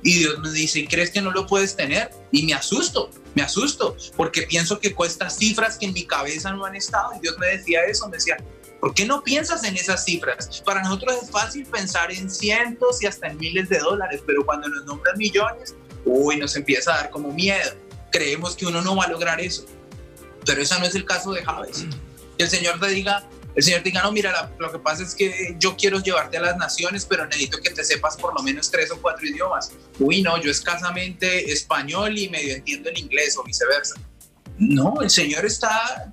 Y 0.03 0.21
Dios 0.21 0.39
me 0.39 0.51
dice, 0.51 0.87
¿crees 0.89 1.11
que 1.11 1.21
no 1.21 1.33
lo 1.33 1.47
puedes 1.47 1.75
tener? 1.75 2.11
Y 2.31 2.47
me 2.47 2.55
asusto, 2.55 3.11
me 3.35 3.43
asusto, 3.43 3.97
porque 4.17 4.43
pienso 4.43 4.79
que 4.79 4.95
cuesta 4.95 5.29
cifras 5.29 5.77
que 5.79 5.87
en 5.87 5.93
mi 5.93 6.07
cabeza 6.07 6.53
no 6.53 6.65
han 6.65 6.77
estado. 6.77 7.11
Y 7.17 7.21
Dios 7.21 7.37
me 7.39 7.49
decía 7.49 7.85
eso, 7.85 8.09
me 8.09 8.17
decía, 8.17 8.37
¿Por 8.81 8.95
qué 8.95 9.07
no 9.07 9.23
piensas 9.23 9.65
en 9.65 9.77
esas 9.77 10.05
cifras? 10.05 10.63
Para 10.65 10.83
nosotros 10.83 11.23
es 11.23 11.31
fácil 11.31 11.67
pensar 11.67 12.13
en 12.13 12.31
cientos 12.31 13.03
y 13.03 13.07
hasta 13.07 13.29
en 13.29 13.39
miles 13.39 13.69
de 13.69 13.79
dólares, 13.79 14.23
pero 14.27 14.45
cuando 14.45 14.69
nos 14.69 14.85
nombran 14.85 15.17
millones, 15.17 15.75
uy, 16.05 16.37
nos 16.37 16.55
empieza 16.57 16.95
a 16.95 16.97
dar 16.99 17.11
como 17.11 17.33
miedo. 17.33 17.73
Creemos 18.13 18.55
que 18.55 18.67
uno 18.67 18.83
no 18.83 18.97
va 18.97 19.05
a 19.05 19.09
lograr 19.09 19.41
eso. 19.41 19.65
Pero 20.45 20.63
ese 20.63 20.79
no 20.79 20.87
es 20.87 20.95
el 20.95 21.05
caso 21.05 21.33
de 21.33 21.45
Javes. 21.45 21.87
Que 22.39 22.45
el 22.45 22.51
Señor 22.51 22.79
te 22.79 22.89
diga, 22.89 23.29
el 23.55 23.63
Señor 23.63 23.83
te 23.83 23.89
diga, 23.89 24.03
no, 24.03 24.13
mira, 24.13 24.53
lo 24.59 24.71
que 24.71 24.79
pasa 24.79 25.03
es 25.03 25.15
que 25.15 25.57
yo 25.59 25.77
quiero 25.77 25.99
llevarte 26.01 26.37
a 26.37 26.43
las 26.43 26.57
naciones, 26.57 27.07
pero 27.07 27.27
necesito 27.27 27.59
que 27.61 27.71
te 27.71 27.83
sepas 27.83 28.17
por 28.17 28.35
lo 28.35 28.43
menos 28.43 28.71
tres 28.71 28.91
o 28.91 29.01
cuatro 29.01 29.27
idiomas. 29.27 29.73
Uy, 29.99 30.23
no, 30.23 30.41
yo 30.41 30.51
escasamente 30.51 31.51
español 31.51 32.17
y 32.17 32.29
medio 32.29 32.55
entiendo 32.55 32.91
el 32.91 32.99
inglés 32.99 33.37
o 33.39 33.43
viceversa. 33.43 33.95
No, 34.59 35.01
el 35.03 35.11
Señor 35.11 35.45
está 35.45 36.13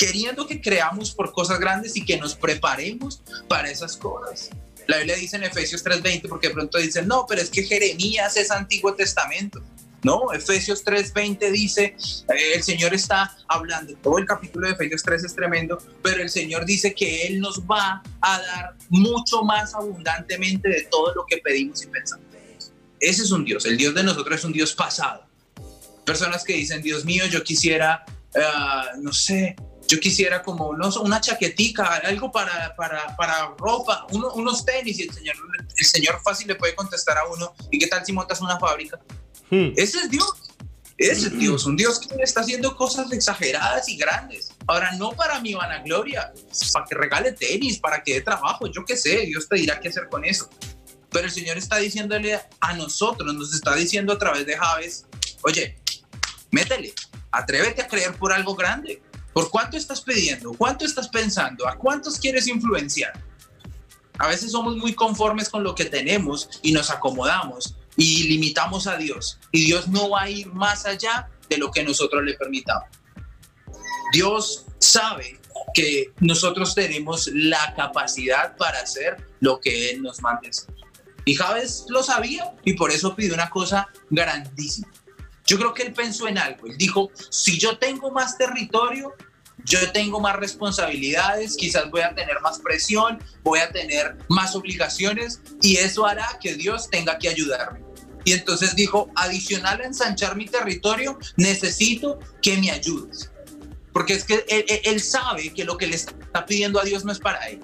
queriendo 0.00 0.46
que 0.46 0.62
creamos 0.62 1.12
por 1.12 1.30
cosas 1.30 1.60
grandes 1.60 1.94
y 1.94 2.02
que 2.02 2.16
nos 2.16 2.34
preparemos 2.34 3.22
para 3.46 3.70
esas 3.70 3.98
cosas. 3.98 4.48
La 4.86 4.96
Biblia 4.96 5.14
dice 5.14 5.36
en 5.36 5.44
Efesios 5.44 5.84
3:20, 5.84 6.26
porque 6.26 6.48
de 6.48 6.54
pronto 6.54 6.78
dicen, 6.78 7.06
no, 7.06 7.26
pero 7.28 7.42
es 7.42 7.50
que 7.50 7.64
Jeremías 7.64 8.34
es 8.38 8.50
Antiguo 8.50 8.94
Testamento. 8.94 9.62
No, 10.02 10.32
Efesios 10.32 10.82
3:20 10.86 11.50
dice, 11.50 11.94
eh, 12.34 12.54
el 12.54 12.62
Señor 12.62 12.94
está 12.94 13.36
hablando, 13.46 13.94
todo 13.96 14.16
el 14.16 14.24
capítulo 14.24 14.66
de 14.66 14.72
Efesios 14.72 15.02
3 15.02 15.22
es 15.22 15.34
tremendo, 15.34 15.76
pero 16.02 16.22
el 16.22 16.30
Señor 16.30 16.64
dice 16.64 16.94
que 16.94 17.26
Él 17.26 17.38
nos 17.38 17.60
va 17.60 18.02
a 18.22 18.40
dar 18.40 18.76
mucho 18.88 19.42
más 19.42 19.74
abundantemente 19.74 20.70
de 20.70 20.88
todo 20.90 21.14
lo 21.14 21.26
que 21.26 21.36
pedimos 21.38 21.82
y 21.82 21.88
pensamos. 21.88 22.24
Ese 22.98 23.22
es 23.22 23.30
un 23.30 23.44
Dios, 23.44 23.66
el 23.66 23.76
Dios 23.76 23.94
de 23.94 24.02
nosotros 24.02 24.38
es 24.38 24.44
un 24.46 24.52
Dios 24.54 24.74
pasado. 24.74 25.26
Personas 26.06 26.42
que 26.42 26.54
dicen, 26.54 26.80
Dios 26.80 27.04
mío, 27.04 27.26
yo 27.26 27.44
quisiera, 27.44 28.06
ah, 28.34 28.92
no 28.98 29.12
sé, 29.12 29.56
yo 29.90 29.98
quisiera 29.98 30.40
como 30.40 30.76
no, 30.76 30.88
una 31.00 31.20
chaquetica, 31.20 31.96
algo 32.04 32.30
para, 32.30 32.76
para, 32.76 33.16
para 33.16 33.52
ropa, 33.58 34.06
unos 34.12 34.64
tenis 34.64 35.00
y 35.00 35.02
el 35.02 35.12
señor, 35.12 35.34
el 35.76 35.84
señor 35.84 36.20
fácil 36.22 36.46
le 36.46 36.54
puede 36.54 36.76
contestar 36.76 37.18
a 37.18 37.26
uno, 37.26 37.52
¿y 37.72 37.78
qué 37.80 37.88
tal 37.88 38.06
si 38.06 38.12
montas 38.12 38.40
una 38.40 38.56
fábrica? 38.60 39.00
Hmm. 39.50 39.72
Ese 39.74 39.98
es 39.98 40.10
Dios, 40.10 40.32
ese 40.96 41.26
es 41.26 41.38
Dios, 41.38 41.66
un 41.66 41.76
Dios 41.76 41.98
que 41.98 42.22
está 42.22 42.42
haciendo 42.42 42.76
cosas 42.76 43.10
exageradas 43.10 43.88
y 43.88 43.96
grandes. 43.96 44.54
Ahora, 44.68 44.92
no 44.92 45.10
para 45.10 45.40
mi 45.40 45.54
vanagloria, 45.54 46.32
para 46.72 46.86
que 46.86 46.94
regale 46.94 47.32
tenis, 47.32 47.80
para 47.80 48.00
que 48.04 48.14
dé 48.14 48.20
trabajo, 48.20 48.68
yo 48.68 48.84
qué 48.84 48.96
sé, 48.96 49.22
Dios 49.26 49.48
te 49.48 49.56
dirá 49.56 49.80
qué 49.80 49.88
hacer 49.88 50.08
con 50.08 50.24
eso. 50.24 50.48
Pero 51.10 51.24
el 51.26 51.32
Señor 51.32 51.58
está 51.58 51.78
diciéndole 51.78 52.40
a 52.60 52.74
nosotros, 52.74 53.34
nos 53.34 53.52
está 53.52 53.74
diciendo 53.74 54.12
a 54.12 54.18
través 54.18 54.46
de 54.46 54.56
Javes, 54.56 55.06
oye, 55.42 55.80
métele, 56.52 56.94
atrévete 57.32 57.82
a 57.82 57.88
creer 57.88 58.14
por 58.14 58.32
algo 58.32 58.54
grande 58.54 59.02
¿Por 59.32 59.50
cuánto 59.50 59.76
estás 59.76 60.00
pidiendo? 60.00 60.52
¿Cuánto 60.52 60.84
estás 60.84 61.08
pensando? 61.08 61.68
¿A 61.68 61.76
cuántos 61.76 62.18
quieres 62.18 62.48
influenciar? 62.48 63.12
A 64.18 64.28
veces 64.28 64.52
somos 64.52 64.76
muy 64.76 64.94
conformes 64.94 65.48
con 65.48 65.62
lo 65.62 65.74
que 65.74 65.86
tenemos 65.86 66.48
y 66.62 66.72
nos 66.72 66.90
acomodamos 66.90 67.76
y 67.96 68.24
limitamos 68.24 68.86
a 68.86 68.96
Dios. 68.96 69.38
Y 69.52 69.64
Dios 69.64 69.88
no 69.88 70.10
va 70.10 70.22
a 70.22 70.30
ir 70.30 70.52
más 70.52 70.84
allá 70.84 71.28
de 71.48 71.58
lo 71.58 71.70
que 71.70 71.82
nosotros 71.82 72.22
le 72.24 72.34
permitamos. 72.34 72.88
Dios 74.12 74.66
sabe 74.78 75.40
que 75.74 76.12
nosotros 76.20 76.74
tenemos 76.74 77.28
la 77.32 77.74
capacidad 77.74 78.56
para 78.56 78.80
hacer 78.80 79.24
lo 79.40 79.60
que 79.60 79.90
Él 79.90 80.02
nos 80.02 80.20
mande 80.20 80.48
hacer. 80.48 80.74
Y 81.24 81.34
Javes 81.34 81.86
lo 81.88 82.02
sabía 82.02 82.52
y 82.64 82.74
por 82.74 82.90
eso 82.90 83.14
pidió 83.14 83.34
una 83.34 83.50
cosa 83.50 83.88
grandísima. 84.10 84.90
Yo 85.50 85.58
creo 85.58 85.74
que 85.74 85.82
él 85.82 85.92
pensó 85.92 86.28
en 86.28 86.38
algo. 86.38 86.68
Él 86.68 86.78
dijo, 86.78 87.10
si 87.28 87.58
yo 87.58 87.76
tengo 87.76 88.12
más 88.12 88.38
territorio, 88.38 89.12
yo 89.64 89.90
tengo 89.90 90.20
más 90.20 90.36
responsabilidades, 90.36 91.56
quizás 91.56 91.90
voy 91.90 92.02
a 92.02 92.14
tener 92.14 92.40
más 92.40 92.60
presión, 92.60 93.18
voy 93.42 93.58
a 93.58 93.72
tener 93.72 94.16
más 94.28 94.54
obligaciones 94.54 95.40
y 95.60 95.78
eso 95.78 96.06
hará 96.06 96.38
que 96.40 96.54
Dios 96.54 96.88
tenga 96.88 97.18
que 97.18 97.28
ayudarme. 97.28 97.80
Y 98.24 98.32
entonces 98.34 98.76
dijo, 98.76 99.10
adicional 99.16 99.80
a 99.80 99.86
ensanchar 99.86 100.36
mi 100.36 100.46
territorio, 100.46 101.18
necesito 101.36 102.20
que 102.40 102.56
me 102.58 102.70
ayudes. 102.70 103.32
Porque 103.92 104.12
es 104.12 104.22
que 104.22 104.44
él, 104.84 105.00
sabe 105.00 105.52
que 105.52 105.64
lo 105.64 105.76
que 105.76 105.88
le 105.88 105.96
está 105.96 106.46
pidiendo 106.46 106.78
a 106.78 106.84
Dios 106.84 107.04
no 107.04 107.10
es 107.10 107.18
para 107.18 107.48
él. 107.48 107.58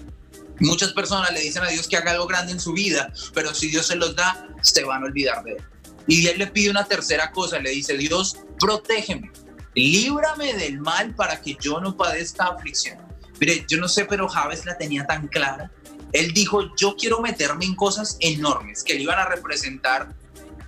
Muchas 0.58 0.92
personas 0.92 1.32
le 1.32 1.38
dicen 1.38 1.62
a 1.62 1.68
Dios 1.68 1.86
que 1.86 1.96
haga 1.96 2.10
algo 2.10 2.26
grande 2.26 2.50
en 2.50 2.58
su 2.58 2.72
vida, 2.72 3.12
pero 3.32 3.54
si 3.54 3.68
Dios 3.68 3.86
se 3.86 3.94
los 3.94 4.16
da, 4.16 4.48
se 4.60 4.82
van 4.82 5.04
a 5.04 5.06
olvidar 5.06 5.44
de 5.44 5.52
él. 5.52 5.64
Y 6.06 6.26
él 6.26 6.38
le 6.38 6.46
pide 6.46 6.70
una 6.70 6.84
tercera 6.84 7.30
cosa, 7.30 7.58
le 7.58 7.70
dice, 7.70 7.96
Dios, 7.96 8.36
protégeme, 8.58 9.30
líbrame 9.74 10.54
del 10.54 10.80
mal 10.80 11.14
para 11.14 11.40
que 11.40 11.56
yo 11.60 11.80
no 11.80 11.96
padezca 11.96 12.44
aflicción. 12.44 12.98
Mire, 13.40 13.64
yo 13.68 13.78
no 13.78 13.88
sé, 13.88 14.04
pero 14.04 14.28
Javes 14.28 14.64
la 14.64 14.78
tenía 14.78 15.06
tan 15.06 15.28
clara. 15.28 15.70
Él 16.12 16.32
dijo, 16.32 16.74
yo 16.76 16.96
quiero 16.96 17.20
meterme 17.20 17.66
en 17.66 17.74
cosas 17.74 18.16
enormes 18.20 18.82
que 18.82 18.94
le 18.94 19.02
iban 19.02 19.18
a 19.18 19.26
representar 19.26 20.14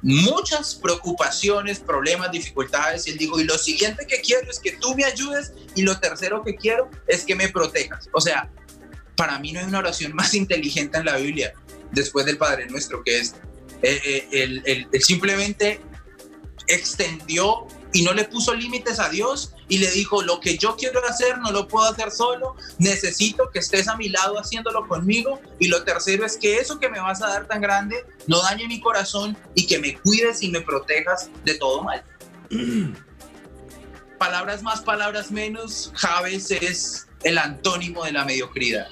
muchas 0.02 0.74
preocupaciones, 0.74 1.78
problemas, 1.78 2.30
dificultades. 2.30 3.06
Y 3.06 3.12
él 3.12 3.18
dijo, 3.18 3.40
y 3.40 3.44
lo 3.44 3.56
siguiente 3.56 4.06
que 4.06 4.20
quiero 4.20 4.50
es 4.50 4.58
que 4.58 4.72
tú 4.72 4.94
me 4.94 5.04
ayudes 5.04 5.52
y 5.74 5.82
lo 5.82 5.98
tercero 5.98 6.42
que 6.44 6.56
quiero 6.56 6.90
es 7.06 7.24
que 7.24 7.34
me 7.34 7.48
protejas. 7.48 8.08
O 8.12 8.20
sea, 8.20 8.50
para 9.16 9.38
mí 9.38 9.52
no 9.52 9.60
hay 9.60 9.66
una 9.66 9.78
oración 9.78 10.14
más 10.14 10.34
inteligente 10.42 10.98
en 10.98 11.06
la 11.06 11.16
Biblia 11.16 11.52
después 11.92 12.26
del 12.26 12.38
Padre 12.38 12.66
Nuestro 12.66 13.02
que 13.02 13.18
esta. 13.18 13.40
Eh, 13.82 14.28
eh, 14.32 14.62
él, 14.66 14.88
simplemente 15.00 15.80
extendió 16.66 17.66
y 17.92 18.02
no 18.02 18.12
le 18.12 18.24
puso 18.24 18.54
límites 18.54 19.00
a 19.00 19.08
Dios 19.08 19.54
y 19.68 19.78
le 19.78 19.90
dijo, 19.90 20.22
lo 20.22 20.40
que 20.40 20.58
yo 20.58 20.76
quiero 20.76 21.02
hacer 21.06 21.38
no 21.38 21.50
lo 21.52 21.68
puedo 21.68 21.86
hacer 21.86 22.10
solo, 22.10 22.56
necesito 22.78 23.50
que 23.50 23.60
estés 23.60 23.88
a 23.88 23.96
mi 23.96 24.08
lado 24.08 24.38
haciéndolo 24.38 24.86
conmigo 24.86 25.40
y 25.58 25.68
lo 25.68 25.84
tercero 25.84 26.26
es 26.26 26.36
que 26.36 26.58
eso 26.58 26.78
que 26.78 26.90
me 26.90 27.00
vas 27.00 27.22
a 27.22 27.28
dar 27.28 27.46
tan 27.46 27.60
grande 27.60 28.04
no 28.26 28.42
dañe 28.42 28.66
mi 28.66 28.80
corazón 28.80 29.36
y 29.54 29.66
que 29.66 29.78
me 29.78 29.98
cuides 29.98 30.42
y 30.42 30.50
me 30.50 30.60
protejas 30.60 31.30
de 31.44 31.54
todo 31.54 31.82
mal. 31.82 32.04
palabras 34.18 34.62
más, 34.62 34.80
palabras 34.82 35.30
menos, 35.30 35.92
Javes 35.94 36.50
es 36.50 37.06
el 37.22 37.38
antónimo 37.38 38.04
de 38.04 38.12
la 38.12 38.24
mediocridad. 38.24 38.88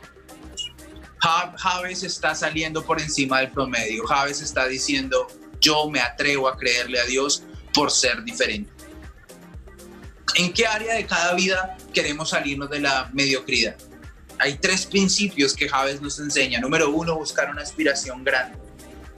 Javes 1.56 2.02
está 2.02 2.34
saliendo 2.34 2.84
por 2.84 3.00
encima 3.00 3.40
del 3.40 3.50
promedio. 3.50 4.06
Javes 4.06 4.40
está 4.40 4.66
diciendo, 4.66 5.26
yo 5.60 5.88
me 5.90 6.00
atrevo 6.00 6.48
a 6.48 6.56
creerle 6.56 7.00
a 7.00 7.04
Dios 7.04 7.42
por 7.74 7.90
ser 7.90 8.22
diferente. 8.24 8.70
¿En 10.36 10.52
qué 10.52 10.66
área 10.66 10.94
de 10.94 11.06
cada 11.06 11.34
vida 11.34 11.76
queremos 11.92 12.30
salirnos 12.30 12.70
de 12.70 12.80
la 12.80 13.10
mediocridad? 13.12 13.76
Hay 14.38 14.58
tres 14.58 14.84
principios 14.84 15.54
que 15.54 15.68
Javes 15.68 16.02
nos 16.02 16.18
enseña. 16.18 16.60
Número 16.60 16.90
uno, 16.90 17.16
buscar 17.16 17.50
una 17.50 17.62
aspiración 17.62 18.22
grande. 18.22 18.58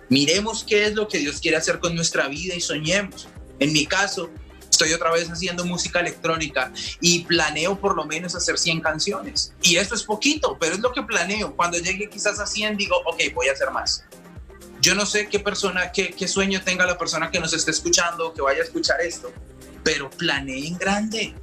Miremos 0.09 0.65
qué 0.65 0.87
es 0.87 0.95
lo 0.95 1.09
que 1.09 1.19
Dios 1.19 1.41
quiere 1.41 1.57
hacer 1.57 1.81
con 1.81 1.95
nuestra 1.95 2.29
vida 2.29 2.55
y 2.55 2.61
soñemos. 2.61 3.29
En 3.59 3.73
mi 3.73 3.85
caso, 3.85 4.31
estoy 4.79 4.93
otra 4.93 5.11
vez 5.11 5.29
haciendo 5.29 5.65
música 5.65 5.99
electrónica 5.99 6.73
y 7.01 7.25
planeo 7.25 7.79
por 7.81 7.97
lo 7.97 8.05
menos 8.05 8.37
hacer 8.37 8.57
100 8.57 8.81
canciones. 8.81 9.53
Y 9.61 9.77
eso 9.77 9.97
es 9.97 10.05
poquito, 10.05 10.57
pero 10.61 10.75
es 10.75 10.81
lo 10.81 10.93
que 10.93 11.03
planeo. 11.03 11.57
Cuando 11.57 11.79
llegue 11.79 12.09
quizás 12.09 12.39
a 12.39 12.47
100 12.47 12.77
digo, 12.77 12.97
ok, 13.05 13.21
voy 13.35 13.49
a 13.49 13.53
hacer 13.53 13.73
más. 13.73 14.05
Yo 14.81 14.95
no 14.95 15.05
sé 15.05 15.29
qué 15.29 15.41
persona, 15.41 15.91
qué, 15.91 16.11
qué 16.17 16.29
sueño 16.29 16.63
tenga 16.63 16.87
la 16.87 16.97
persona 16.97 17.29
que 17.29 17.41
nos 17.41 17.53
esté 17.53 17.73
escuchando, 17.73 18.33
que 18.33 18.41
vaya 18.41 18.61
a 18.61 18.65
escuchar 18.65 19.01
esto, 19.01 19.33
pero 19.83 20.09
planeen 20.11 20.79
grande. 20.79 21.35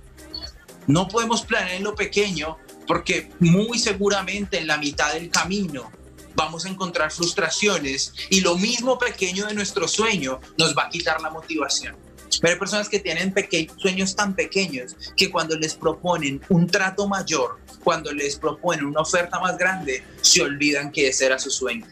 No 0.87 1.09
podemos 1.09 1.41
planear 1.41 1.75
en 1.75 1.83
lo 1.83 1.93
pequeño 1.93 2.57
porque 2.87 3.31
muy 3.39 3.79
seguramente 3.79 4.59
en 4.59 4.67
la 4.67 4.77
mitad 4.77 5.11
del 5.11 5.29
camino 5.29 5.91
vamos 6.35 6.65
a 6.65 6.69
encontrar 6.69 7.11
frustraciones 7.11 8.13
y 8.29 8.39
lo 8.39 8.55
mismo 8.55 8.97
pequeño 8.97 9.47
de 9.47 9.53
nuestro 9.53 9.89
sueño 9.89 10.39
nos 10.57 10.73
va 10.73 10.83
a 10.83 10.89
quitar 10.89 11.19
la 11.19 11.29
motivación. 11.29 12.04
Pero 12.41 12.53
hay 12.53 12.59
personas 12.59 12.89
que 12.89 12.99
tienen 12.99 13.33
sueños 13.77 14.15
tan 14.15 14.35
pequeños 14.35 14.95
que 15.15 15.29
cuando 15.29 15.57
les 15.57 15.75
proponen 15.75 16.41
un 16.49 16.67
trato 16.67 17.07
mayor, 17.07 17.59
cuando 17.83 18.11
les 18.11 18.35
proponen 18.35 18.85
una 18.85 19.01
oferta 19.01 19.39
más 19.39 19.57
grande, 19.57 20.03
se 20.21 20.41
olvidan 20.41 20.91
que 20.91 21.07
ese 21.07 21.25
era 21.25 21.39
su 21.39 21.49
sueño. 21.49 21.85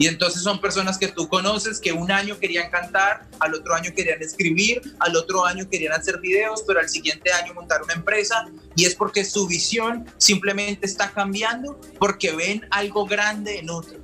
Y 0.00 0.06
entonces 0.06 0.42
son 0.42 0.62
personas 0.62 0.96
que 0.96 1.08
tú 1.08 1.28
conoces 1.28 1.78
que 1.78 1.92
un 1.92 2.10
año 2.10 2.38
querían 2.38 2.70
cantar, 2.70 3.26
al 3.38 3.54
otro 3.54 3.74
año 3.74 3.92
querían 3.94 4.22
escribir, 4.22 4.80
al 4.98 5.14
otro 5.14 5.44
año 5.44 5.68
querían 5.68 5.92
hacer 5.92 6.20
videos, 6.20 6.64
pero 6.66 6.80
al 6.80 6.88
siguiente 6.88 7.30
año 7.32 7.52
montar 7.52 7.82
una 7.82 7.92
empresa. 7.92 8.46
Y 8.76 8.86
es 8.86 8.94
porque 8.94 9.26
su 9.26 9.46
visión 9.46 10.06
simplemente 10.16 10.86
está 10.86 11.10
cambiando 11.10 11.78
porque 11.98 12.32
ven 12.32 12.66
algo 12.70 13.04
grande 13.04 13.58
en 13.58 13.68
otros. 13.68 14.00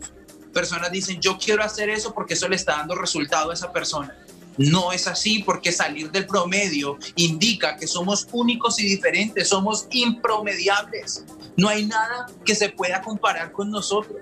Personas 0.52 0.90
dicen, 0.90 1.18
yo 1.18 1.38
quiero 1.38 1.62
hacer 1.62 1.88
eso 1.88 2.12
porque 2.12 2.34
eso 2.34 2.46
le 2.46 2.56
está 2.56 2.72
dando 2.76 2.94
resultado 2.94 3.50
a 3.50 3.54
esa 3.54 3.72
persona. 3.72 4.14
No 4.58 4.92
es 4.92 5.06
así 5.06 5.42
porque 5.42 5.72
salir 5.72 6.10
del 6.10 6.26
promedio 6.26 6.98
indica 7.16 7.76
que 7.76 7.86
somos 7.86 8.26
únicos 8.32 8.80
y 8.80 8.86
diferentes, 8.86 9.48
somos 9.48 9.86
impromediables. 9.90 11.24
No 11.56 11.68
hay 11.68 11.86
nada 11.86 12.26
que 12.44 12.54
se 12.54 12.70
pueda 12.70 13.02
comparar 13.02 13.52
con 13.52 13.70
nosotros 13.70 14.20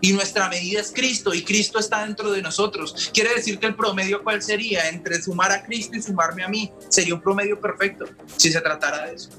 y 0.00 0.12
nuestra 0.12 0.48
medida 0.48 0.80
es 0.80 0.92
Cristo 0.92 1.34
y 1.34 1.42
Cristo 1.42 1.78
está 1.78 2.04
dentro 2.04 2.30
de 2.30 2.42
nosotros. 2.42 3.10
Quiere 3.12 3.34
decir 3.34 3.58
que 3.58 3.66
el 3.66 3.74
promedio 3.74 4.22
cuál 4.22 4.42
sería 4.42 4.88
entre 4.88 5.20
sumar 5.20 5.52
a 5.52 5.62
Cristo 5.62 5.96
y 5.96 6.02
sumarme 6.02 6.42
a 6.42 6.48
mí 6.48 6.70
sería 6.88 7.14
un 7.14 7.20
promedio 7.20 7.60
perfecto 7.60 8.06
si 8.36 8.50
se 8.50 8.60
tratara 8.60 9.06
de 9.06 9.14
eso. 9.14 9.30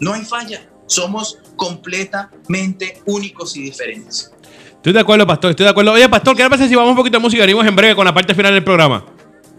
No 0.00 0.12
hay 0.12 0.24
falla, 0.24 0.68
somos 0.86 1.38
completamente 1.56 3.02
únicos 3.06 3.56
y 3.56 3.62
diferentes. 3.62 4.32
Estoy 4.76 4.92
de 4.92 5.00
acuerdo, 5.00 5.26
pastor, 5.26 5.50
estoy 5.50 5.64
de 5.64 5.70
acuerdo. 5.70 5.92
Oye, 5.92 6.08
pastor, 6.08 6.36
¿qué 6.36 6.48
pasa 6.48 6.68
si 6.68 6.74
vamos 6.74 6.90
un 6.90 6.96
poquito 6.96 7.16
de 7.16 7.22
música? 7.22 7.42
Venimos 7.42 7.66
en 7.66 7.74
breve 7.74 7.96
con 7.96 8.04
la 8.04 8.12
parte 8.12 8.34
final 8.34 8.52
del 8.52 8.62
programa. 8.62 9.13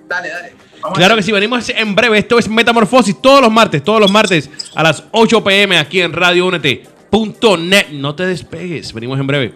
Dale, 0.08 0.30
dale. 0.30 0.54
claro 0.94 1.16
que 1.16 1.24
sí, 1.24 1.32
venimos 1.32 1.68
en 1.70 1.96
breve. 1.96 2.20
Esto 2.20 2.38
es 2.38 2.48
Metamorfosis 2.48 3.22
todos 3.22 3.42
los 3.42 3.52
martes, 3.52 3.84
todos 3.84 4.00
los 4.00 4.12
martes 4.12 4.50
a 4.76 4.84
las 4.84 5.04
8 5.12 5.44
pm 5.44 5.78
aquí 5.78 6.02
en 6.02 6.14
Radio 6.14 6.52
net 6.52 7.90
No 7.92 8.16
te 8.16 8.26
despegues, 8.26 8.94
venimos 8.94 9.20
en 9.20 9.28
breve. 9.28 9.54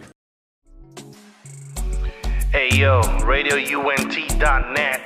Hey 2.52 2.70
yo, 2.80 3.02
RadioUNT.net 3.26 5.02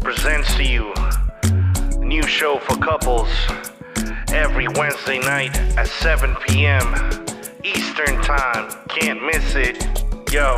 presents 0.00 0.54
to 0.54 0.62
you 0.62 0.92
a 0.94 2.04
new 2.04 2.22
show 2.22 2.60
for 2.60 2.76
couples 2.76 3.28
every 4.32 4.68
Wednesday 4.68 5.18
night 5.18 5.54
at 5.76 5.88
7 5.88 6.36
p.m. 6.46 6.94
Eastern 7.64 8.22
Time. 8.22 8.70
Can't 8.88 9.20
miss 9.24 9.56
it. 9.56 9.84
Yo, 10.30 10.56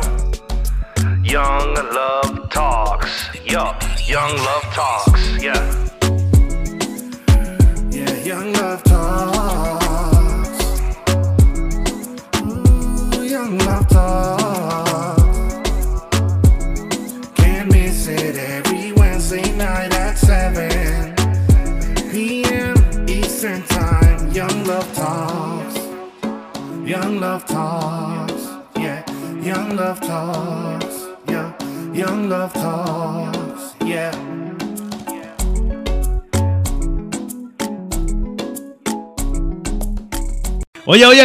Young 1.23 1.75
Love 1.75 2.49
Talks. 2.49 3.27
Yo, 3.45 3.73
Young 4.07 4.35
Love 4.37 4.63
Talks. 4.73 5.43
Yeah, 5.43 5.89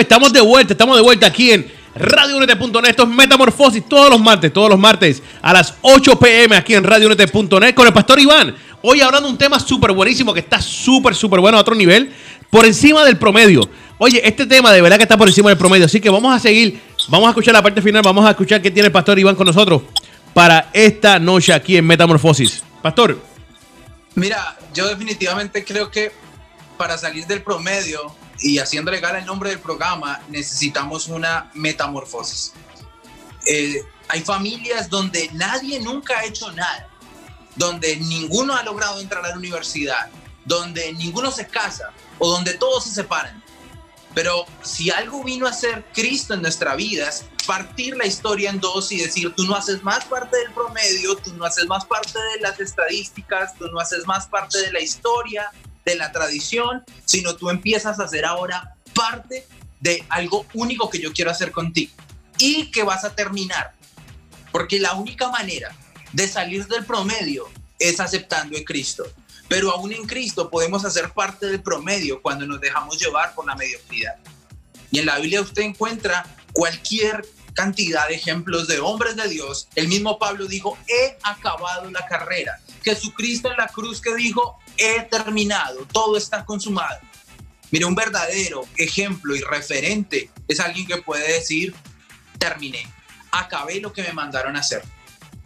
Estamos 0.01 0.33
de 0.33 0.41
vuelta, 0.41 0.73
estamos 0.73 0.97
de 0.97 1.03
vuelta 1.03 1.27
aquí 1.27 1.53
en 1.53 1.71
RadioUnete.net. 1.95 2.91
Esto 2.91 3.05
es 3.05 3.09
Metamorfosis 3.09 3.89
todos 3.89 4.11
los 4.11 4.21
martes, 4.21 4.53
todos 4.53 4.69
los 4.69 4.79
martes 4.79 5.23
a 5.41 5.53
las 5.53 5.75
8 5.83 6.19
pm 6.19 6.57
aquí 6.57 6.75
en 6.75 6.85
RadioUnete.net 6.85 7.75
con 7.75 7.87
el 7.87 7.93
Pastor 7.93 8.19
Iván. 8.19 8.55
Hoy 8.83 9.01
hablando 9.01 9.29
de 9.29 9.33
un 9.33 9.39
tema 9.39 9.59
súper 9.61 9.93
buenísimo 9.93 10.35
que 10.35 10.41
está 10.41 10.61
súper, 10.61 11.15
súper 11.15 11.41
bueno 11.41 11.57
a 11.57 11.61
otro 11.61 11.75
nivel, 11.75 12.13
por 12.51 12.67
encima 12.67 13.05
del 13.05 13.17
promedio. 13.17 13.69
Oye, 13.99 14.21
este 14.27 14.47
tema 14.47 14.73
de 14.73 14.83
verdad 14.83 14.97
que 14.97 15.05
está 15.05 15.17
por 15.17 15.29
encima 15.29 15.49
del 15.49 15.59
promedio, 15.59 15.87
así 15.87 16.01
que 16.01 16.11
vamos 16.11 16.35
a 16.35 16.39
seguir, 16.39 16.81
vamos 17.09 17.29
a 17.29 17.31
escuchar 17.31 17.55
la 17.55 17.63
parte 17.63 17.81
final, 17.81 18.03
vamos 18.03 18.27
a 18.27 18.31
escuchar 18.31 18.61
qué 18.61 18.71
tiene 18.71 18.89
el 18.89 18.93
pastor 18.93 19.19
Iván 19.19 19.37
con 19.37 19.47
nosotros 19.47 19.83
para 20.35 20.69
esta 20.73 21.19
noche 21.19 21.53
aquí 21.53 21.77
en 21.77 21.87
Metamorfosis. 21.87 22.63
Pastor. 22.83 23.19
Mira, 24.17 24.57
yo 24.75 24.87
definitivamente 24.89 25.65
creo 25.65 25.91
que 25.91 26.13
para 26.77 26.99
salir 26.99 27.27
del 27.27 27.43
promedio 27.43 28.15
y 28.45 28.59
haciendo 28.59 28.91
legal 28.91 29.17
el 29.17 29.25
nombre 29.25 29.49
del 29.49 29.59
programa, 29.59 30.21
necesitamos 30.29 31.09
una 31.09 31.51
metamorfosis. 31.55 32.53
Eh, 33.47 33.83
hay 34.07 34.21
familias 34.21 34.91
donde 34.91 35.31
nadie 35.33 35.81
nunca 35.81 36.19
ha 36.19 36.27
hecho 36.27 36.53
nada, 36.53 36.87
donde 37.57 37.97
ninguno 37.97 38.55
ha 38.55 38.63
logrado 38.63 39.01
entrar 39.01 39.25
a 39.25 39.31
la 39.31 39.37
universidad, 39.37 40.11
donde 40.45 40.93
ninguno 40.93 41.31
se 41.31 41.47
casa 41.49 41.91
o 42.19 42.31
donde 42.31 42.53
todos 42.53 42.85
se 42.85 42.91
separan. 42.91 43.43
Pero 44.13 44.45
si 44.63 44.91
algo 44.91 45.25
vino 45.25 45.47
a 45.47 45.53
ser 45.55 45.83
Cristo 45.95 46.35
en 46.35 46.43
nuestra 46.43 46.77
vida 46.77 47.09
es 47.09 47.25
partir 47.47 47.97
la 47.97 48.05
historia 48.05 48.51
en 48.51 48.61
dos 48.61 48.93
y 48.93 48.99
decir, 48.99 49.33
tú 49.35 49.45
no 49.45 49.57
haces 49.57 49.83
más 49.83 50.05
parte 50.05 50.37
del 50.37 50.53
promedio, 50.53 51.17
tú 51.17 51.33
no 51.33 51.47
haces 51.47 51.67
más 51.67 51.87
parte 51.87 52.19
de 52.35 52.43
las 52.43 52.61
estadísticas, 52.61 53.57
tú 53.57 53.69
no 53.69 53.81
haces 53.81 54.07
más 54.07 54.27
parte 54.27 54.59
de 54.61 54.71
la 54.71 54.81
historia, 54.81 55.51
de 55.85 55.97
la 55.97 56.12
tradición, 56.12 56.85
sino 57.05 57.37
tú 57.37 57.51
empiezas 57.51 58.01
a 58.01 58.05
hacer 58.05 58.25
ahora 58.25 58.77
parte 58.94 59.47
de 59.81 60.05
algo 60.09 60.47
único 60.55 60.88
que 60.88 61.01
yo 61.01 61.12
quiero 61.12 61.31
hacer 61.31 61.53
contigo 61.53 61.92
y 62.38 62.70
que 62.70 62.83
vas 62.83 63.05
a 63.05 63.14
terminar. 63.14 63.75
Porque 64.53 64.79
la 64.81 64.94
única 64.94 65.31
manera 65.31 65.75
de 66.12 66.29
salir 66.29 66.66
del 66.68 66.85
promedio 66.85 67.49
es 67.79 68.01
aceptando 68.01 68.57
a 68.57 68.64
Cristo 68.64 69.05
pero 69.49 69.70
aún 69.70 69.92
en 69.92 70.07
Cristo 70.07 70.51
podemos 70.51 70.85
hacer 70.85 71.11
parte 71.12 71.47
del 71.47 71.62
promedio 71.62 72.23
cuando 72.23 72.47
nos 72.47 72.61
dejamos 72.61 72.99
llevar 72.99 73.35
por 73.35 73.47
la 73.47 73.55
mediocridad. 73.55 74.16
Y 74.90 75.01
en 75.01 75.07
la 75.07 75.18
Biblia 75.18 75.40
usted 75.40 75.62
encuentra 75.62 76.27
cualquier 76.53 77.27
cantidad 77.53 78.09
de 78.09 78.14
ejemplos 78.14 78.66
de 78.66 78.81
hombres 78.81 79.16
de 79.16 79.29
Dios. 79.29 79.68
El 79.75 79.88
mismo 79.88 80.18
Pablo 80.18 80.47
dijo, 80.47 80.77
he 80.88 81.16
acabado 81.23 81.90
la 81.90 82.07
carrera. 82.07 82.61
Jesucristo 82.83 83.51
en 83.51 83.59
la 83.59 83.68
cruz 83.68 84.01
que 84.01 84.14
dijo, 84.14 84.59
he 84.77 85.03
terminado, 85.03 85.87
todo 85.93 86.17
está 86.17 86.45
consumado. 86.45 86.99
Mire, 87.71 87.87
un 87.87 87.95
verdadero 87.95 88.63
ejemplo 88.77 89.35
y 89.35 89.41
referente 89.41 90.31
es 90.47 90.61
alguien 90.61 90.87
que 90.87 90.99
puede 90.99 91.33
decir, 91.33 91.75
terminé, 92.39 92.87
acabé 93.33 93.81
lo 93.81 93.93
que 93.93 94.03
me 94.03 94.13
mandaron 94.13 94.57
a 94.57 94.61
hacer. 94.61 94.83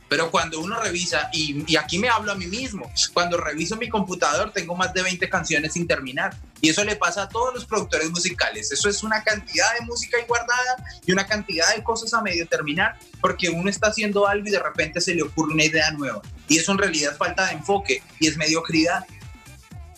Pero 0.08 0.30
cuando 0.30 0.58
uno 0.60 0.80
revisa, 0.80 1.28
y, 1.32 1.76
aquí 1.76 1.98
me 1.98 2.08
hablo 2.08 2.32
a 2.32 2.34
mí 2.34 2.46
mismo, 2.46 2.90
cuando 3.12 3.36
reviso 3.36 3.76
mi 3.76 3.88
computador 3.88 4.52
tengo 4.52 4.74
más 4.74 4.94
de 4.94 5.02
20 5.02 5.28
canciones 5.28 5.74
sin 5.74 5.86
terminar. 5.86 6.34
Y 6.60 6.70
eso 6.70 6.82
le 6.82 6.96
pasa 6.96 7.24
a 7.24 7.28
todos 7.28 7.54
los 7.54 7.66
productores 7.66 8.10
musicales. 8.10 8.72
Eso 8.72 8.88
es 8.88 9.02
una 9.02 9.22
cantidad 9.22 9.66
de 9.78 9.84
música 9.84 10.16
guardada 10.26 10.76
y 11.06 11.12
una 11.12 11.26
cantidad 11.26 11.74
de 11.76 11.84
cosas 11.84 12.14
a 12.14 12.22
medio 12.22 12.48
terminar 12.48 12.98
porque 13.20 13.50
uno 13.50 13.70
está 13.70 13.88
haciendo 13.88 14.26
algo 14.26 14.48
y 14.48 14.50
de 14.50 14.58
repente 14.58 15.00
se 15.00 15.14
le 15.14 15.22
ocurre 15.22 15.52
una 15.52 15.64
idea 15.64 15.90
nueva. 15.92 16.22
Y 16.48 16.58
eso 16.58 16.72
en 16.72 16.78
realidad 16.78 17.12
es 17.12 17.18
falta 17.18 17.46
de 17.46 17.52
enfoque 17.52 18.02
y 18.18 18.26
es 18.26 18.36
mediocridad. 18.36 19.04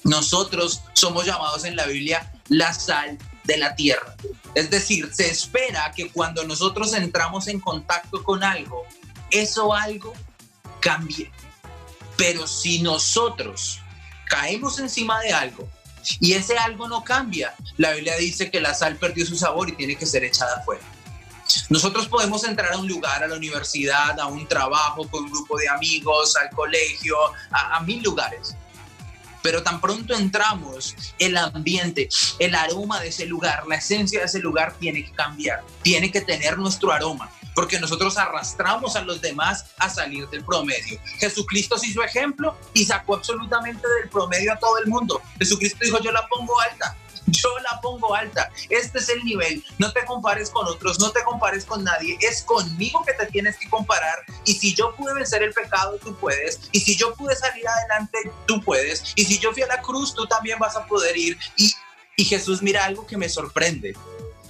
Nosotros 0.04 0.82
somos 0.94 1.26
llamados 1.26 1.64
en 1.64 1.76
la 1.76 1.86
Biblia 1.86 2.32
la 2.48 2.72
sal 2.72 3.18
de 3.44 3.58
la 3.58 3.74
tierra. 3.74 4.14
Es 4.54 4.70
decir, 4.70 5.10
se 5.12 5.30
espera 5.30 5.92
que 5.94 6.10
cuando 6.10 6.44
nosotros 6.44 6.92
entramos 6.94 7.48
en 7.48 7.60
contacto 7.60 8.22
con 8.22 8.42
algo, 8.42 8.84
eso 9.30 9.74
algo 9.74 10.12
cambie. 10.80 11.30
Pero 12.16 12.46
si 12.46 12.82
nosotros 12.82 13.80
caemos 14.28 14.78
encima 14.78 15.20
de 15.20 15.32
algo 15.32 15.68
y 16.20 16.32
ese 16.32 16.56
algo 16.56 16.88
no 16.88 17.04
cambia, 17.04 17.54
la 17.76 17.92
Biblia 17.92 18.16
dice 18.16 18.50
que 18.50 18.60
la 18.60 18.74
sal 18.74 18.96
perdió 18.96 19.26
su 19.26 19.36
sabor 19.36 19.68
y 19.68 19.72
tiene 19.72 19.96
que 19.96 20.06
ser 20.06 20.24
echada 20.24 20.56
afuera. 20.58 20.82
Nosotros 21.68 22.06
podemos 22.06 22.44
entrar 22.44 22.72
a 22.72 22.78
un 22.78 22.86
lugar, 22.86 23.24
a 23.24 23.26
la 23.26 23.36
universidad, 23.36 24.18
a 24.20 24.26
un 24.26 24.46
trabajo 24.46 25.08
con 25.08 25.24
un 25.24 25.30
grupo 25.30 25.58
de 25.58 25.68
amigos, 25.68 26.36
al 26.36 26.50
colegio, 26.50 27.16
a, 27.50 27.76
a 27.76 27.80
mil 27.80 28.02
lugares. 28.02 28.54
Pero 29.42 29.62
tan 29.62 29.80
pronto 29.80 30.14
entramos, 30.14 30.94
el 31.18 31.36
ambiente, 31.36 32.08
el 32.38 32.54
aroma 32.54 33.00
de 33.00 33.08
ese 33.08 33.26
lugar, 33.26 33.66
la 33.66 33.76
esencia 33.76 34.20
de 34.20 34.26
ese 34.26 34.38
lugar 34.40 34.74
tiene 34.78 35.04
que 35.04 35.12
cambiar, 35.12 35.62
tiene 35.82 36.10
que 36.10 36.20
tener 36.20 36.58
nuestro 36.58 36.92
aroma, 36.92 37.30
porque 37.54 37.80
nosotros 37.80 38.16
arrastramos 38.16 38.96
a 38.96 39.02
los 39.02 39.20
demás 39.20 39.66
a 39.78 39.88
salir 39.88 40.28
del 40.28 40.44
promedio. 40.44 41.00
Jesucristo 41.18 41.78
se 41.78 41.88
hizo 41.88 42.02
ejemplo 42.02 42.56
y 42.74 42.84
sacó 42.84 43.16
absolutamente 43.16 43.86
del 44.00 44.08
promedio 44.08 44.52
a 44.52 44.56
todo 44.56 44.78
el 44.78 44.86
mundo. 44.86 45.20
Jesucristo 45.38 45.78
dijo, 45.82 46.00
yo 46.00 46.12
la 46.12 46.26
pongo 46.28 46.58
alta, 46.60 46.96
yo 47.30 47.48
la 47.60 47.80
pongo 47.80 48.14
alta. 48.14 48.50
Este 48.68 48.98
es 48.98 49.08
el 49.08 49.24
nivel. 49.24 49.64
No 49.78 49.92
te 49.92 50.04
compares 50.04 50.50
con 50.50 50.66
otros, 50.66 50.98
no 50.98 51.10
te 51.10 51.22
compares 51.22 51.64
con 51.64 51.84
nadie. 51.84 52.18
Es 52.20 52.42
conmigo 52.42 53.02
que 53.04 53.12
te 53.14 53.26
tienes 53.26 53.56
que 53.58 53.68
comparar. 53.68 54.18
Y 54.44 54.54
si 54.54 54.74
yo 54.74 54.94
pude 54.96 55.14
vencer 55.14 55.42
el 55.42 55.52
pecado, 55.52 55.98
tú 56.02 56.16
puedes. 56.16 56.60
Y 56.72 56.80
si 56.80 56.96
yo 56.96 57.14
pude 57.14 57.34
salir 57.36 57.66
adelante, 57.66 58.18
tú 58.46 58.60
puedes. 58.62 59.12
Y 59.16 59.24
si 59.24 59.38
yo 59.38 59.52
fui 59.52 59.62
a 59.62 59.66
la 59.66 59.80
cruz, 59.82 60.14
tú 60.14 60.26
también 60.26 60.58
vas 60.58 60.76
a 60.76 60.86
poder 60.86 61.16
ir. 61.16 61.38
Y, 61.56 61.72
y 62.16 62.24
Jesús 62.24 62.62
mira 62.62 62.84
algo 62.84 63.06
que 63.06 63.16
me 63.16 63.28
sorprende. 63.28 63.94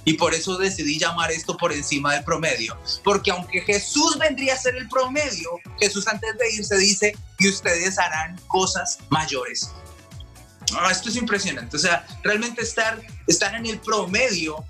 Y 0.03 0.13
por 0.13 0.33
eso 0.33 0.57
decidí 0.57 0.97
llamar 0.97 1.31
esto 1.31 1.55
por 1.57 1.71
encima 1.71 2.13
del 2.13 2.23
promedio. 2.23 2.77
Porque 3.03 3.31
aunque 3.31 3.61
Jesús 3.61 4.17
vendría 4.17 4.55
a 4.55 4.57
ser 4.57 4.75
el 4.75 4.89
promedio, 4.89 5.49
Jesús 5.79 6.07
antes 6.07 6.37
de 6.37 6.53
irse 6.53 6.75
dice, 6.77 7.15
que 7.37 7.49
ustedes 7.49 7.97
harán 7.99 8.39
cosas 8.47 8.99
mayores. 9.09 9.71
Ah, 10.77 10.91
esto 10.91 11.09
es 11.09 11.15
impresionante. 11.15 11.75
O 11.75 11.79
sea, 11.79 12.05
realmente 12.23 12.61
estar, 12.61 13.01
estar 13.27 13.55
en 13.55 13.65
el 13.65 13.79
promedio, 13.79 14.63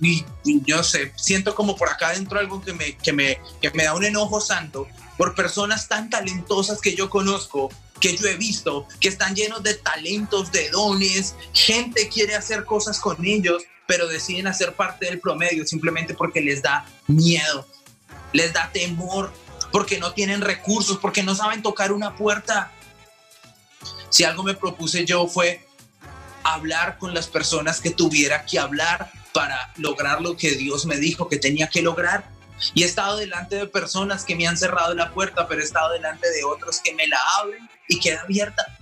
y, 0.00 0.24
yo 0.66 0.82
sé, 0.82 1.12
siento 1.16 1.54
como 1.54 1.76
por 1.76 1.88
acá 1.88 2.12
dentro 2.12 2.38
algo 2.38 2.60
que 2.60 2.72
me, 2.72 2.96
que, 2.96 3.12
me, 3.12 3.38
que 3.60 3.70
me 3.70 3.84
da 3.84 3.94
un 3.94 4.04
enojo 4.04 4.40
santo 4.40 4.86
por 5.16 5.34
personas 5.34 5.88
tan 5.88 6.10
talentosas 6.10 6.80
que 6.80 6.94
yo 6.94 7.08
conozco, 7.08 7.70
que 8.00 8.16
yo 8.16 8.26
he 8.26 8.36
visto, 8.36 8.86
que 9.00 9.08
están 9.08 9.34
llenos 9.34 9.62
de 9.62 9.74
talentos, 9.74 10.50
de 10.52 10.70
dones, 10.70 11.34
gente 11.52 12.08
quiere 12.08 12.34
hacer 12.34 12.64
cosas 12.64 12.98
con 12.98 13.24
ellos, 13.24 13.62
pero 13.86 14.08
deciden 14.08 14.46
hacer 14.46 14.74
parte 14.74 15.06
del 15.06 15.20
promedio 15.20 15.64
simplemente 15.66 16.14
porque 16.14 16.40
les 16.40 16.62
da 16.62 16.84
miedo, 17.06 17.66
les 18.32 18.52
da 18.52 18.70
temor, 18.72 19.32
porque 19.70 19.98
no 19.98 20.12
tienen 20.12 20.40
recursos, 20.40 20.98
porque 20.98 21.22
no 21.22 21.34
saben 21.34 21.62
tocar 21.62 21.92
una 21.92 22.16
puerta 22.16 22.72
si 24.12 24.24
algo 24.24 24.42
me 24.42 24.52
propuse 24.52 25.06
yo 25.06 25.26
fue 25.26 25.66
hablar 26.44 26.98
con 26.98 27.14
las 27.14 27.28
personas 27.28 27.80
que 27.80 27.90
tuviera 27.90 28.44
que 28.44 28.58
hablar 28.58 29.10
para 29.32 29.72
lograr 29.76 30.20
lo 30.20 30.36
que 30.36 30.50
Dios 30.50 30.84
me 30.84 30.98
dijo 30.98 31.28
que 31.28 31.38
tenía 31.38 31.68
que 31.68 31.80
lograr. 31.80 32.30
Y 32.74 32.82
he 32.82 32.86
estado 32.86 33.16
delante 33.16 33.56
de 33.56 33.66
personas 33.66 34.24
que 34.24 34.36
me 34.36 34.46
han 34.46 34.58
cerrado 34.58 34.94
la 34.94 35.12
puerta, 35.12 35.48
pero 35.48 35.62
he 35.62 35.64
estado 35.64 35.94
delante 35.94 36.30
de 36.30 36.44
otros 36.44 36.80
que 36.80 36.94
me 36.94 37.06
la 37.06 37.18
abren 37.40 37.66
y 37.88 37.98
queda 37.98 38.20
abierta. 38.20 38.78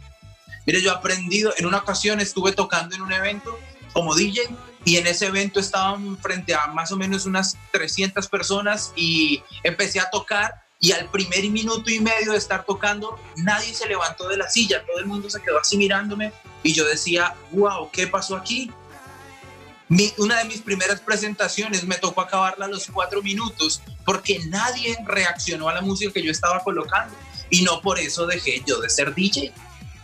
Mire, 0.66 0.82
yo 0.82 0.90
he 0.90 0.94
aprendido, 0.94 1.54
en 1.56 1.64
una 1.64 1.78
ocasión 1.78 2.18
estuve 2.20 2.50
tocando 2.50 2.96
en 2.96 3.02
un 3.02 3.12
evento 3.12 3.56
como 3.92 4.16
DJ 4.16 4.42
y 4.84 4.96
en 4.96 5.06
ese 5.06 5.26
evento 5.26 5.60
estaban 5.60 6.18
frente 6.18 6.54
a 6.54 6.66
más 6.66 6.90
o 6.90 6.96
menos 6.96 7.24
unas 7.24 7.56
300 7.70 8.26
personas 8.26 8.92
y 8.96 9.42
empecé 9.62 10.00
a 10.00 10.10
tocar 10.10 10.64
y 10.80 10.92
al 10.92 11.10
primer 11.10 11.48
minuto 11.50 11.90
y 11.90 12.00
medio 12.00 12.32
de 12.32 12.38
estar 12.38 12.64
tocando, 12.64 13.20
nadie 13.36 13.74
se 13.74 13.86
levantó 13.86 14.26
de 14.28 14.38
la 14.38 14.48
silla, 14.48 14.82
todo 14.86 14.98
el 14.98 15.06
mundo 15.06 15.28
se 15.28 15.40
quedó 15.42 15.60
así 15.60 15.76
mirándome 15.76 16.32
y 16.62 16.72
yo 16.72 16.86
decía, 16.86 17.34
wow, 17.52 17.90
¿qué 17.92 18.06
pasó 18.06 18.36
aquí? 18.36 18.72
una 20.18 20.38
de 20.38 20.44
mis 20.44 20.60
primeras 20.60 21.00
presentaciones 21.00 21.84
me 21.84 21.96
tocó 21.96 22.20
acabarla 22.20 22.66
a 22.66 22.68
los 22.68 22.86
cuatro 22.86 23.22
minutos 23.22 23.82
porque 24.04 24.38
nadie 24.46 24.96
reaccionó 25.04 25.68
a 25.68 25.74
la 25.74 25.80
música 25.80 26.12
que 26.12 26.22
yo 26.22 26.30
estaba 26.30 26.62
colocando 26.62 27.12
y 27.50 27.62
no 27.62 27.80
por 27.80 27.98
eso 27.98 28.24
dejé 28.24 28.62
yo 28.64 28.80
de 28.80 28.88
ser 28.88 29.14
DJ. 29.14 29.52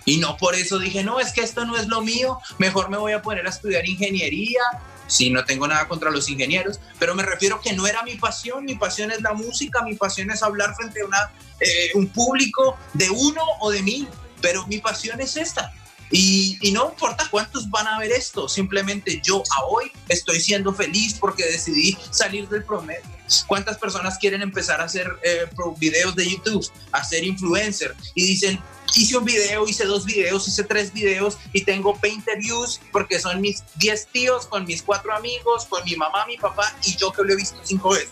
Y 0.05 0.19
no 0.19 0.37
por 0.37 0.57
eso 0.57 0.79
dije, 0.79 1.05
no, 1.05 1.21
es 1.21 1.33
que 1.33 1.41
esto 1.41 1.65
no 1.65 1.77
es 1.77 1.87
lo 1.87 2.01
mío, 2.01 2.39
mejor 2.59 2.91
me 2.91 2.97
voy 2.97 3.13
a 3.13 3.23
poner 3.23 3.47
a 3.47 3.51
estudiar 3.51 3.87
ingeniería 3.87 4.61
Sí, 5.07 5.31
no 5.31 5.45
tengo 5.45 5.69
nada 5.69 5.87
contra 5.87 6.11
los 6.11 6.29
ingenieros, 6.29 6.81
pero 6.99 7.15
me 7.15 7.23
refiero 7.23 7.61
que 7.61 7.73
no 7.73 7.87
era 7.87 8.03
mi 8.03 8.17
pasión, 8.17 8.65
mi 8.65 8.75
pasión 8.75 9.11
es 9.11 9.21
la 9.23 9.33
música, 9.33 9.83
mi 9.83 9.95
pasión 9.95 10.31
es 10.31 10.43
hablar 10.43 10.75
frente 10.75 11.01
a 11.01 11.31
eh, 11.61 11.91
un 11.95 12.09
público 12.09 12.77
de 12.95 13.09
uno 13.11 13.43
o 13.61 13.71
de 13.71 13.83
mil, 13.83 14.09
pero 14.41 14.67
mi 14.67 14.79
pasión 14.79 15.21
es 15.21 15.37
esta. 15.37 15.73
Y, 16.11 16.59
no 16.73 16.91
importa 16.91 17.27
cuántos 17.31 17.69
van 17.69 17.87
a 17.89 17.99
ver 17.99 18.13
esto, 18.13 18.49
simplemente 18.49 19.21
yo 19.25 19.43
a 19.57 19.65
hoy 19.65 19.91
estoy 20.09 20.41
siendo 20.41 20.73
feliz 20.73 21.15
porque 21.19 21.45
decidí 21.45 21.97
salir 22.11 22.49
del 22.49 22.65
promedio. 22.65 23.03
¿Cuántas 23.49 23.77
personas 23.79 24.19
quieren 24.19 24.41
empezar 24.43 24.81
a 24.81 24.85
hacer 24.85 25.09
eh, 25.25 25.47
videos 25.79 26.15
de 26.15 26.31
YouTube, 26.31 26.71
a 26.93 27.03
ser 27.03 27.25
influencer 27.25 27.95
y 28.15 28.25
dicen, 28.25 28.61
hice 28.95 29.17
un 29.17 29.25
video, 29.25 29.67
hice 29.67 29.85
dos 29.85 30.05
videos, 30.05 30.47
hice 30.47 30.63
tres 30.63 30.93
videos 30.93 31.39
y 31.53 31.65
tengo 31.65 31.99
20 32.01 32.37
views 32.37 32.81
porque 32.93 33.19
son 33.19 33.41
mis 33.41 33.65
10 33.77 34.07
tíos 34.13 34.47
con 34.47 34.65
mis 34.65 34.83
cuatro 34.83 35.13
amigos, 35.13 35.67
con 35.67 35.83
mi 35.85 35.97
mamá, 35.97 36.25
mi 36.27 36.37
papá 36.37 36.73
y 36.85 36.97
yo 36.97 37.13
que 37.13 37.23
lo 37.25 37.33
he 37.33 37.37
visto 37.37 37.59
cinco 37.65 37.91
veces. 37.91 38.11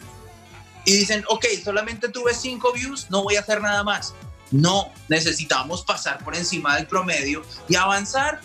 Y 0.84 0.96
dicen, 0.96 1.24
ok, 1.28 1.46
solamente 1.62 2.08
tuve 2.08 2.34
cinco 2.34 2.72
views, 2.72 3.06
no 3.08 3.22
voy 3.22 3.36
a 3.36 3.40
hacer 3.40 3.60
nada 3.62 3.84
más. 3.84 4.14
No, 4.54 4.92
necesitamos 5.08 5.82
pasar 5.82 6.22
por 6.22 6.36
encima 6.36 6.76
del 6.76 6.86
promedio 6.86 7.42
y 7.68 7.74
avanzar. 7.74 8.40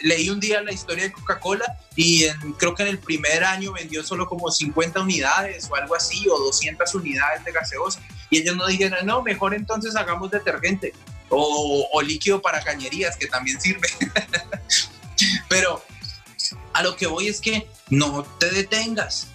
leí 0.00 0.28
un 0.30 0.40
día 0.40 0.60
la 0.62 0.72
historia 0.72 1.04
de 1.04 1.12
Coca-Cola 1.12 1.78
y 1.94 2.26
creo 2.58 2.74
que 2.74 2.82
en 2.82 2.88
el 2.88 2.98
primer 2.98 3.44
año 3.44 3.72
vendió 3.72 4.02
solo 4.02 4.26
como 4.26 4.50
50 4.50 5.00
unidades 5.00 5.68
o 5.70 5.76
algo 5.76 5.94
así, 5.94 6.28
o 6.28 6.36
200 6.36 6.92
unidades 6.96 7.44
de 7.44 7.52
gaseosa. 7.52 8.00
Y 8.30 8.38
ellos 8.38 8.56
no 8.56 8.66
dijeron, 8.66 9.06
no, 9.06 9.22
mejor 9.22 9.54
entonces 9.54 9.94
hagamos 9.94 10.32
detergente 10.32 10.92
o, 11.28 12.02
líquido 12.02 12.42
para 12.42 12.60
cañerías, 12.60 13.16
que 13.16 13.28
también 13.28 13.60
sirve. 13.60 13.86
Pero 15.48 15.84
a 16.72 16.82
lo 16.82 16.96
que 16.96 17.06
voy 17.06 17.28
es 17.28 17.40
que 17.40 17.68
no 17.90 18.24
te 18.40 18.50
detengas, 18.50 19.28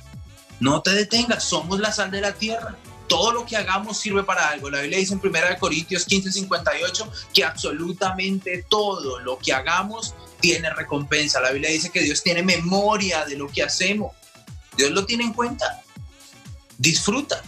no 0.60 0.82
te 0.82 0.92
detengas, 0.92 1.46
somos 1.46 1.80
la 1.80 1.94
sal 1.94 2.12
de 2.12 2.20
la 2.20 2.34
tierra. 2.34 2.76
Todo 3.12 3.32
lo 3.34 3.45
que 3.45 3.58
hagamos 3.58 4.00
sirve 4.00 4.24
para 4.24 4.50
algo. 4.50 4.69
La 4.69 4.82
Biblia 4.82 5.00
dice 5.00 5.13
en 5.13 5.19
1 5.19 5.60
Corintios 5.60 6.06
15, 6.06 6.32
58 6.32 7.12
que 7.34 7.43
absolutamente 7.43 8.65
todo 8.69 9.19
lo 9.19 9.38
que 9.38 9.54
hagamos 9.54 10.15
tiene 10.39 10.74
recompensa. 10.74 11.41
La 11.41 11.52
Biblia 11.52 11.69
dice 11.69 11.89
que 11.89 12.02
Dios 12.02 12.24
tiene 12.24 12.41
memoria 12.41 13.26
de 13.26 13.38
lo 13.38 13.50
que 13.50 13.63
hacemos. 13.63 14.13
Dios 14.78 14.91
lo 14.91 15.06
tiene 15.06 15.26
en 15.26 15.34
cuenta. 15.34 15.84
Disfruta 16.78 17.43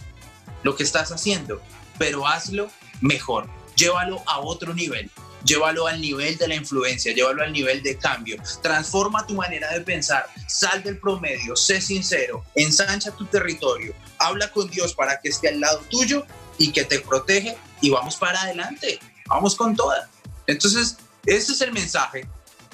lo 0.62 0.76
que 0.76 0.82
estás 0.82 1.10
haciendo, 1.10 1.60
pero 1.98 2.26
hazlo 2.26 2.70
mejor 3.00 3.48
llévalo 3.76 4.22
a 4.26 4.40
otro 4.40 4.74
nivel. 4.74 5.10
Llévalo 5.44 5.86
al 5.86 6.00
nivel 6.00 6.38
de 6.38 6.48
la 6.48 6.54
influencia, 6.54 7.12
llévalo 7.12 7.42
al 7.42 7.52
nivel 7.52 7.82
de 7.82 7.98
cambio. 7.98 8.38
Transforma 8.62 9.26
tu 9.26 9.34
manera 9.34 9.70
de 9.72 9.82
pensar, 9.82 10.26
sal 10.48 10.82
del 10.82 10.98
promedio, 10.98 11.54
sé 11.54 11.82
sincero, 11.82 12.44
ensancha 12.54 13.10
tu 13.10 13.26
territorio, 13.26 13.94
habla 14.26 14.50
con 14.50 14.68
Dios 14.70 14.94
para 14.94 15.20
que 15.20 15.28
esté 15.28 15.48
al 15.48 15.60
lado 15.60 15.80
tuyo 15.90 16.26
y 16.58 16.72
que 16.72 16.84
te 16.84 17.00
protege 17.00 17.56
y 17.80 17.90
vamos 17.90 18.16
para 18.16 18.42
adelante, 18.42 18.98
vamos 19.26 19.54
con 19.54 19.74
toda. 19.76 20.08
Entonces, 20.46 20.96
ese 21.26 21.52
es 21.52 21.60
el 21.60 21.72
mensaje. 21.72 22.26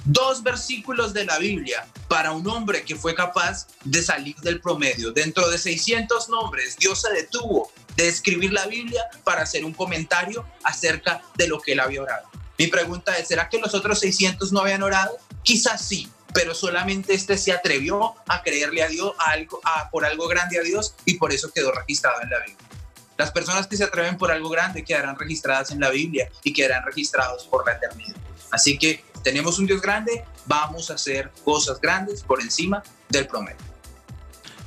Dos 0.05 0.43
versículos 0.43 1.13
de 1.13 1.25
la 1.25 1.39
Biblia 1.39 1.87
para 2.09 2.33
un 2.33 2.49
hombre 2.49 2.83
que 2.85 2.97
fue 2.97 3.15
capaz 3.15 3.67
de 3.85 4.03
salir 4.03 4.35
del 4.37 4.61
promedio. 4.61 5.13
Dentro 5.13 5.49
de 5.49 5.59
600 5.59 6.29
nombres, 6.31 6.77
Dios 6.79 7.03
se 7.03 7.13
detuvo 7.13 7.71
de 7.97 8.09
escribir 8.09 8.53
la 8.53 8.67
Biblia 8.67 9.03
para 9.25 9.43
hacer 9.43 9.65
un 9.65 9.75
comentario 9.75 10.47
acerca 10.65 11.23
de 11.37 11.49
lo 11.49 11.61
que 11.61 11.73
él 11.73 11.81
había 11.81 12.03
orado. 12.03 12.29
Mi 12.59 12.67
pregunta 12.67 13.17
es, 13.19 13.29
¿será 13.29 13.49
que 13.49 13.59
los 13.59 13.75
otros 13.75 14.01
600 14.01 14.53
no 14.53 14.61
habían 14.61 14.83
orado? 14.83 15.17
Quizás 15.43 15.87
sí, 15.87 16.11
pero 16.33 16.55
solamente 16.55 17.15
este 17.15 17.37
se 17.37 17.53
atrevió 17.53 18.15
a 18.27 18.43
creerle 18.43 18.83
a 18.83 18.89
Dios 18.89 19.13
a 19.19 19.33
algo, 19.33 19.61
a, 19.65 19.91
por 19.91 20.05
algo 20.05 20.29
grande 20.29 20.59
a 20.59 20.63
Dios 20.63 20.95
y 21.05 21.15
por 21.15 21.33
eso 21.33 21.51
quedó 21.53 21.73
registrado 21.73 22.23
en 22.23 22.31
la 22.31 22.39
Biblia. 22.39 22.69
Las 23.17 23.33
personas 23.33 23.67
que 23.67 23.77
se 23.77 23.85
atreven 23.85 24.17
por 24.17 24.31
algo 24.31 24.49
grande 24.49 24.85
quedarán 24.85 25.19
registradas 25.19 25.71
en 25.71 25.81
la 25.81 25.91
Biblia 25.91 26.31
y 26.43 26.53
quedarán 26.53 26.85
registrados 26.87 27.45
por 27.45 27.67
la 27.67 27.73
eternidad. 27.73 28.17
Así 28.51 28.79
que 28.79 29.05
tenemos 29.23 29.59
un 29.59 29.67
Dios 29.67 29.83
grande, 29.83 30.25
vamos 30.47 30.91
a 30.91 30.95
hacer 30.95 31.31
cosas 31.45 31.81
grandes 31.81 32.23
por 32.23 32.41
encima 32.41 32.83
del 33.09 33.27
promedio. 33.27 33.59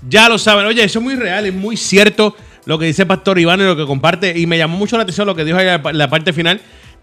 Ya 0.08 0.30
lo 0.30 0.38
saben, 0.38 0.66
oye, 0.66 0.84
eso 0.84 1.00
es 1.00 1.04
muy 1.04 1.16
real, 1.16 1.46
es 1.46 1.54
muy 1.54 1.78
cierto 1.78 2.36
lo 2.66 2.78
que 2.78 2.86
dice 2.86 3.06
Pastor 3.06 3.40
Iván 3.40 3.60
y 3.62 3.64
lo 3.64 3.76
que 3.76 3.86
comparte. 3.86 4.38
Y 4.38 4.46
me 4.46 4.58
llamó 4.58 4.78
mucho 4.78 4.98
la 4.98 5.04
atención 5.04 5.28
lo 5.28 5.36
que 5.36 5.46
dijo 5.46 5.58
ahí 5.58 5.68
en 5.68 5.98
la 5.98 6.10
parte 6.10 6.34
final. 6.34 6.62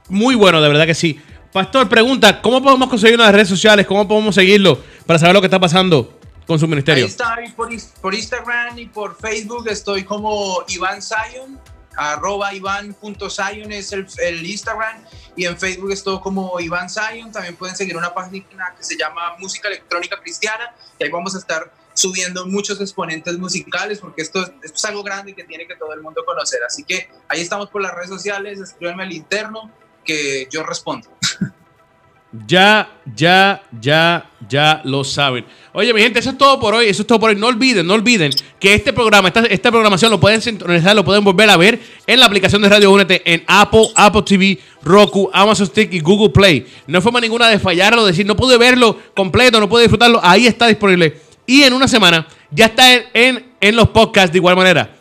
Muy 0.08 0.34
bueno, 0.34 0.61
de 0.61 0.68
verdad 0.68 0.86
que 0.86 0.94
sí. 0.94 1.20
Pastor, 1.53 1.88
pregunta, 1.88 2.40
¿cómo 2.40 2.62
podemos 2.62 2.88
conseguirlo 2.88 3.24
en 3.24 3.26
las 3.26 3.34
redes 3.34 3.48
sociales? 3.48 3.84
¿Cómo 3.84 4.07
podemos 4.07 4.36
seguirlo 4.36 4.80
para 5.05 5.18
saber 5.18 5.34
lo 5.34 5.40
que 5.40 5.48
está 5.48 5.59
pasando 5.59 6.20
con 6.46 6.61
su 6.61 6.68
ministerio? 6.68 7.05
Ahí 7.05 7.11
está, 7.11 7.36
por, 8.01 8.14
Instagram 8.14 8.78
y 8.78 8.86
por 8.86 9.16
Facebook 9.16 9.66
estoy 9.68 10.05
como 10.05 10.62
Iván 10.68 11.03
Zion, 11.03 11.59
arroba 11.96 12.55
Iván.Zion 12.55 13.72
es 13.72 13.92
el, 13.92 14.07
el, 14.22 14.46
Instagram 14.46 15.03
y 15.34 15.44
en 15.44 15.59
Facebook 15.59 15.90
estoy 15.90 16.20
como 16.20 16.61
Iván 16.61 16.88
Zion. 16.88 17.32
También 17.32 17.57
pueden 17.57 17.74
seguir 17.74 17.96
una 17.96 18.14
página 18.14 18.72
que 18.76 18.84
se 18.84 18.96
llama 18.96 19.34
Música 19.40 19.66
Electrónica 19.66 20.20
Cristiana 20.20 20.72
y 21.01 21.05
ahí 21.05 21.11
vamos 21.11 21.34
a 21.34 21.38
estar 21.38 21.72
subiendo 21.94 22.46
muchos 22.46 22.80
exponentes 22.80 23.36
musicales, 23.38 23.98
porque 23.98 24.22
esto, 24.22 24.40
esto, 24.62 24.76
es 24.76 24.84
algo 24.84 25.03
grande 25.03 25.34
que 25.34 25.42
tiene 25.42 25.66
que 25.66 25.74
todo 25.74 25.92
el 25.94 26.01
mundo 26.01 26.24
conocer. 26.24 26.61
Así 26.64 26.84
que 26.84 27.11
ahí 27.28 27.40
estamos 27.40 27.70
por 27.70 27.82
las 27.82 27.92
redes 27.92 28.09
sociales, 28.09 28.61
escríbanme 28.61 29.03
al 29.03 29.12
interno 29.12 29.68
que 30.05 30.48
yo 30.51 30.62
respondo. 30.62 31.09
Ya, 32.46 32.88
ya, 33.16 33.60
ya, 33.80 34.30
ya 34.48 34.80
lo 34.84 35.02
saben. 35.02 35.44
Oye, 35.72 35.92
mi 35.92 36.00
gente, 36.00 36.20
eso 36.20 36.30
es 36.30 36.38
todo 36.38 36.60
por 36.60 36.74
hoy. 36.74 36.86
Eso 36.86 37.02
es 37.02 37.06
todo 37.06 37.18
por 37.18 37.30
hoy. 37.30 37.36
No 37.36 37.48
olviden, 37.48 37.84
no 37.84 37.94
olviden 37.94 38.30
que 38.60 38.72
este 38.72 38.92
programa, 38.92 39.32
esta, 39.48 39.70
programación 39.70 40.12
lo 40.12 40.20
pueden 40.20 40.40
sintonizar, 40.40 40.94
lo 40.94 41.04
pueden 41.04 41.24
volver 41.24 41.50
a 41.50 41.56
ver 41.56 41.80
en 42.06 42.20
la 42.20 42.26
aplicación 42.26 42.62
de 42.62 42.68
Radio 42.68 42.92
Únete 42.92 43.20
en 43.24 43.42
Apple, 43.48 43.88
Apple 43.96 44.22
TV, 44.22 44.60
Roku, 44.82 45.28
Amazon 45.32 45.66
Stick 45.66 45.92
y 45.92 45.98
Google 45.98 46.30
Play. 46.30 46.66
No 46.86 46.98
hay 46.98 47.02
forma 47.02 47.20
ninguna 47.20 47.48
de 47.48 47.58
fallarlo, 47.58 48.04
de 48.04 48.12
decir, 48.12 48.26
no 48.26 48.36
pude 48.36 48.56
verlo 48.56 48.96
completo, 49.16 49.58
no 49.58 49.68
pude 49.68 49.82
disfrutarlo. 49.82 50.20
Ahí 50.22 50.46
está 50.46 50.68
disponible. 50.68 51.20
Y 51.46 51.62
en 51.62 51.72
una 51.72 51.88
semana 51.88 52.28
ya 52.52 52.66
está 52.66 52.94
en, 52.94 53.04
en, 53.12 53.52
en 53.60 53.74
los 53.74 53.88
podcasts 53.88 54.30
de 54.30 54.38
igual 54.38 54.54
manera. 54.54 54.98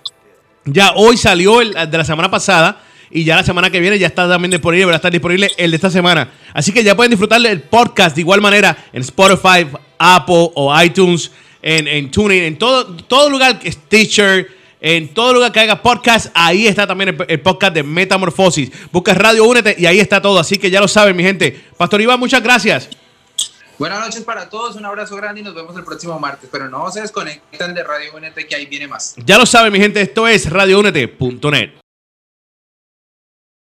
Ya 0.66 0.94
hoy 0.96 1.16
salió 1.16 1.62
el 1.62 1.74
de 1.74 1.98
la 1.98 2.06
semana 2.06 2.32
pasada 2.32 2.82
y 3.12 3.24
ya 3.24 3.36
la 3.36 3.44
semana 3.44 3.70
que 3.70 3.80
viene 3.80 3.98
ya 3.98 4.08
está 4.08 4.28
también 4.28 4.52
disponible, 4.52 4.86
va 4.86 4.94
a 4.94 4.96
estar 4.96 5.12
disponible 5.12 5.52
el 5.58 5.72
de 5.72 5.76
esta 5.76 5.90
semana. 5.90 6.30
Así 6.54 6.72
que 6.72 6.84
ya 6.84 6.96
pueden 6.96 7.12
disfrutar 7.12 7.42
del 7.42 7.62
podcast 7.62 8.16
de 8.16 8.22
igual 8.22 8.42
manera 8.42 8.86
en 8.94 9.02
Spotify, 9.02 9.68
Apple 9.98 10.52
o 10.56 10.82
iTunes, 10.82 11.32
en, 11.62 11.88
en 11.88 12.12
TuneIn, 12.12 12.44
en 12.44 12.58
todo, 12.58 12.86
todo 12.96 13.30
lugar, 13.30 13.60
Stitcher, 13.66 14.50
en 14.82 15.14
todo 15.14 15.34
lugar 15.34 15.52
que 15.52 15.60
haga 15.60 15.82
podcast, 15.82 16.28
ahí 16.34 16.68
está 16.68 16.88
también 16.88 17.10
el, 17.10 17.26
el 17.28 17.42
podcast 17.42 17.74
de 17.74 17.84
Metamorfosis. 17.84 18.72
Busca 18.92 19.14
Radio 19.14 19.46
Únete 19.46 19.76
y 19.78 19.86
ahí 19.86 20.00
está 20.00 20.22
todo. 20.22 20.40
Así 20.40 20.58
que 20.58 20.70
ya 20.70 20.80
lo 20.80 20.88
saben, 20.88 21.16
mi 21.16 21.24
gente. 21.24 21.60
Pastor 21.78 22.02
Iván, 22.02 22.20
muchas 22.20 22.42
gracias. 22.42 22.90
Buenas 23.78 24.02
noches 24.02 24.22
para 24.24 24.50
todos, 24.50 24.76
un 24.76 24.86
abrazo 24.86 25.16
grande 25.16 25.40
y 25.40 25.44
nos 25.44 25.56
vemos 25.56 25.76
el 25.78 25.86
próximo 25.86 26.20
martes. 26.20 26.50
Pero 26.52 26.70
no 26.70 26.92
se 26.92 27.02
desconecten 27.02 27.74
de 27.74 27.84
Radio 27.84 28.14
Únete 28.16 28.46
que 28.46 28.56
ahí 28.56 28.66
viene 28.66 28.88
más. 28.88 29.16
Ya 29.26 29.38
lo 29.38 29.46
saben, 29.46 29.72
mi 29.72 29.80
gente. 29.80 30.02
Esto 30.02 30.28
es 30.28 30.50
radioúnete.net. 30.50 31.79